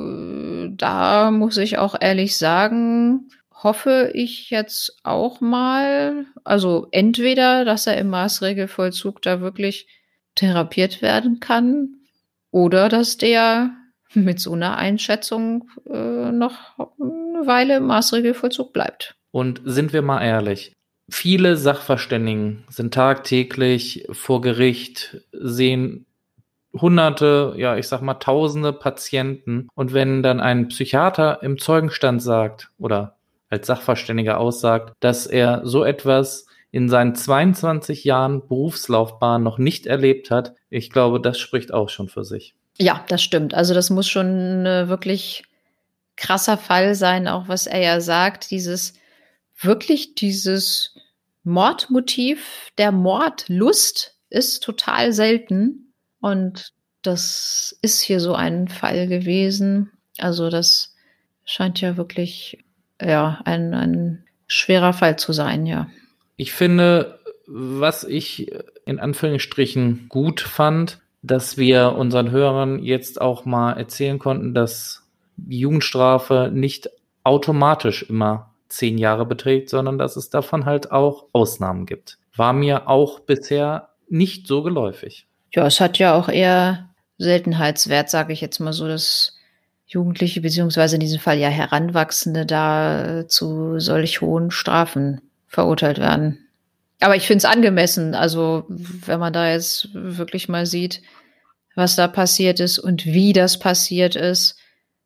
[0.75, 7.97] da muss ich auch ehrlich sagen, hoffe ich jetzt auch mal, also entweder, dass er
[7.97, 9.87] im Maßregelvollzug da wirklich
[10.33, 11.97] therapiert werden kann
[12.49, 13.71] oder dass der
[14.15, 19.15] mit so einer Einschätzung äh, noch eine Weile im Maßregelvollzug bleibt.
[19.31, 20.73] Und sind wir mal ehrlich,
[21.09, 26.07] viele Sachverständigen sind tagtäglich vor Gericht, sehen
[26.73, 29.67] hunderte, ja, ich sag mal tausende Patienten.
[29.75, 33.17] Und wenn dann ein Psychiater im Zeugenstand sagt oder
[33.49, 40.31] als Sachverständiger aussagt, dass er so etwas in seinen 22 Jahren Berufslaufbahn noch nicht erlebt
[40.31, 42.55] hat, ich glaube, das spricht auch schon für sich.
[42.79, 43.53] Ja, das stimmt.
[43.53, 45.43] Also das muss schon äh, wirklich
[46.15, 48.95] krasser Fall sein, auch was er ja sagt, dieses
[49.59, 50.95] wirklich dieses
[51.43, 55.92] Mordmotiv, der Mordlust ist total selten
[56.23, 56.71] und
[57.01, 59.91] das ist hier so ein Fall gewesen.
[60.19, 60.95] Also das
[61.43, 62.63] scheint ja wirklich
[63.01, 65.89] ja ein, ein schwerer Fall zu sein, ja.
[66.37, 68.53] Ich finde, was ich
[68.85, 75.03] in Anführungsstrichen gut fand, dass wir unseren Hörern jetzt auch mal erzählen konnten, dass
[75.35, 76.89] die Jugendstrafe nicht
[77.25, 82.17] automatisch immer zehn Jahre beträgt, sondern dass es davon halt auch Ausnahmen gibt.
[82.33, 85.27] War mir auch bisher nicht so geläufig.
[85.55, 89.37] Ja, es hat ja auch eher Seltenheitswert, sage ich jetzt mal so, dass
[89.85, 96.39] Jugendliche beziehungsweise in diesem Fall ja Heranwachsende da zu solch hohen Strafen verurteilt werden.
[96.99, 101.01] Aber ich finde es angemessen, also wenn man da jetzt wirklich mal sieht,
[101.75, 104.57] was da passiert ist und wie das passiert ist,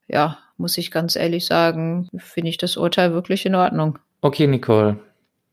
[0.07, 3.99] ja, muss ich ganz ehrlich sagen, finde ich das Urteil wirklich in Ordnung.
[4.21, 4.99] Okay, Nicole.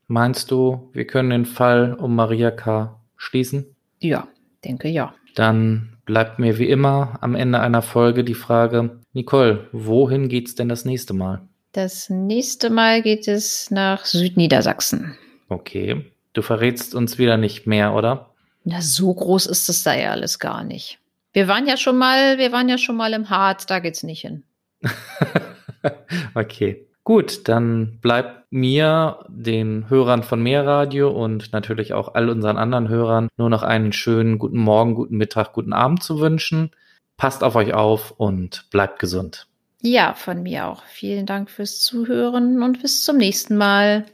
[0.07, 2.99] Meinst du, wir können den Fall um Maria K.
[3.17, 3.65] schließen?
[3.99, 4.27] Ja,
[4.65, 5.13] denke ja.
[5.35, 10.69] Dann bleibt mir wie immer am Ende einer Folge die Frage, Nicole, wohin geht's denn
[10.69, 11.41] das nächste Mal?
[11.71, 15.17] Das nächste Mal geht es nach Südniedersachsen.
[15.49, 16.05] Okay.
[16.33, 18.29] Du verrätst uns wieder nicht mehr, oder?
[18.63, 20.99] Na, so groß ist das da ja alles gar nicht.
[21.33, 24.21] Wir waren ja schon mal, wir waren ja schon mal im Harz, da geht's nicht
[24.21, 24.43] hin.
[26.33, 26.87] okay.
[27.03, 33.27] Gut, dann bleibt mir, den Hörern von Mehrradio und natürlich auch all unseren anderen Hörern
[33.37, 36.71] nur noch einen schönen guten Morgen, guten Mittag, guten Abend zu wünschen.
[37.17, 39.47] Passt auf euch auf und bleibt gesund.
[39.81, 40.83] Ja, von mir auch.
[40.85, 44.05] Vielen Dank fürs Zuhören und bis zum nächsten Mal.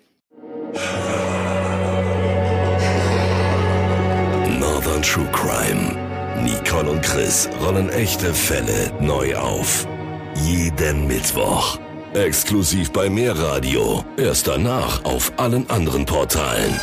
[4.59, 6.11] Northern True Crime.
[6.43, 9.87] Nicole und Chris rollen echte Fälle neu auf.
[10.35, 11.79] Jeden Mittwoch.
[12.13, 14.03] Exklusiv bei Mehrradio.
[14.17, 16.77] Erst danach auf allen anderen Portalen.